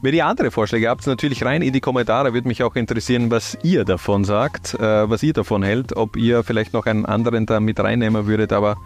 Wenn 0.03 0.15
ihr 0.15 0.27
andere 0.27 0.51
Vorschläge 0.51 0.89
habt, 0.89 1.07
natürlich 1.07 1.45
rein 1.45 1.63
in 1.63 1.73
die 1.73 1.81
Kommentare. 1.81 2.35
Würde 2.35 2.47
mich 2.47 2.63
auch 2.63 2.77
interessieren, 2.77 3.31
was 3.31 3.57
ihr 3.63 3.85
davon 3.85 4.25
sagt, 4.25 4.75
äh, 4.75 5.09
was 5.09 5.23
ihr 5.23 5.33
davon 5.33 5.63
hält, 5.63 5.97
ob 5.97 6.17
ihr 6.17 6.45
vielleicht 6.45 6.75
noch 6.75 6.87
einen 6.87 7.07
anderen 7.07 7.47
da 7.47 7.61
mit 7.61 7.81
reinnehmen 7.81 8.27
würdet. 8.27 8.53
Aber 8.53 8.77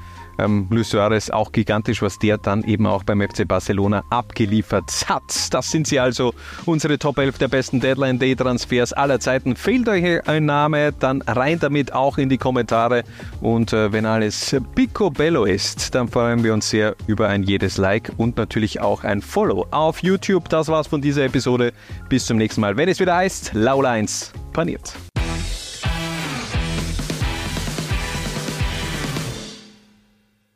ähm, 0.45 0.67
Luis 0.71 0.91
Suarez 0.91 1.31
auch 1.31 1.53
gigantisch, 1.53 2.03
was 2.03 2.19
der 2.19 2.39
dann 2.39 2.65
eben 2.65 2.87
auch 2.87 3.05
beim 3.05 3.21
FC 3.21 3.47
Barcelona 3.47 4.05
abgeliefert 4.11 5.07
hat. 5.09 5.53
Das 5.53 5.71
sind 5.71 5.87
sie 5.87 6.01
also, 6.01 6.35
unsere 6.67 6.99
Top 6.99 7.19
11 7.19 7.39
der 7.39 7.49
besten 7.49 7.81
Deadline-Day-Transfers 7.81 8.93
aller 8.93 9.21
Zeiten. 9.21 9.57
Fehlt 9.57 9.89
euch 9.89 10.27
ein 10.29 10.47
Name, 10.47 10.93
dann 10.93 11.23
rein 11.23 11.59
damit 11.59 11.93
auch 11.93 12.19
in 12.19 12.29
die 12.29 12.39
Kommentare. 12.39 13.05
Und 13.41 13.73
äh, 13.73 13.93
wenn 13.93 14.07
alles 14.07 14.57
picobello 14.75 15.45
ist, 15.45 15.95
dann 15.95 16.09
freuen 16.09 16.43
wir 16.43 16.55
uns 16.55 16.71
sehr 16.71 16.97
über 17.07 17.29
ein 17.29 17.43
jedes 17.43 17.77
Like 17.77 18.13
und 18.17 18.37
natürlich 18.37 18.81
auch 18.81 19.05
ein 19.05 19.23
Follow 19.23 19.67
auf 19.71 20.03
YouTube. 20.03 20.49
Das 20.49 20.69
war's 20.69 20.87
von 20.87 21.01
dieser 21.01 21.25
Episode. 21.25 21.73
Bis 22.09 22.27
zum 22.27 22.37
nächsten 22.37 22.61
Mal, 22.61 22.77
wenn 22.77 22.89
es 22.89 23.01
wieder 23.01 23.17
heißt, 23.17 23.53
Laula 23.55 23.91
1 23.91 24.33
paniert. 24.53 24.95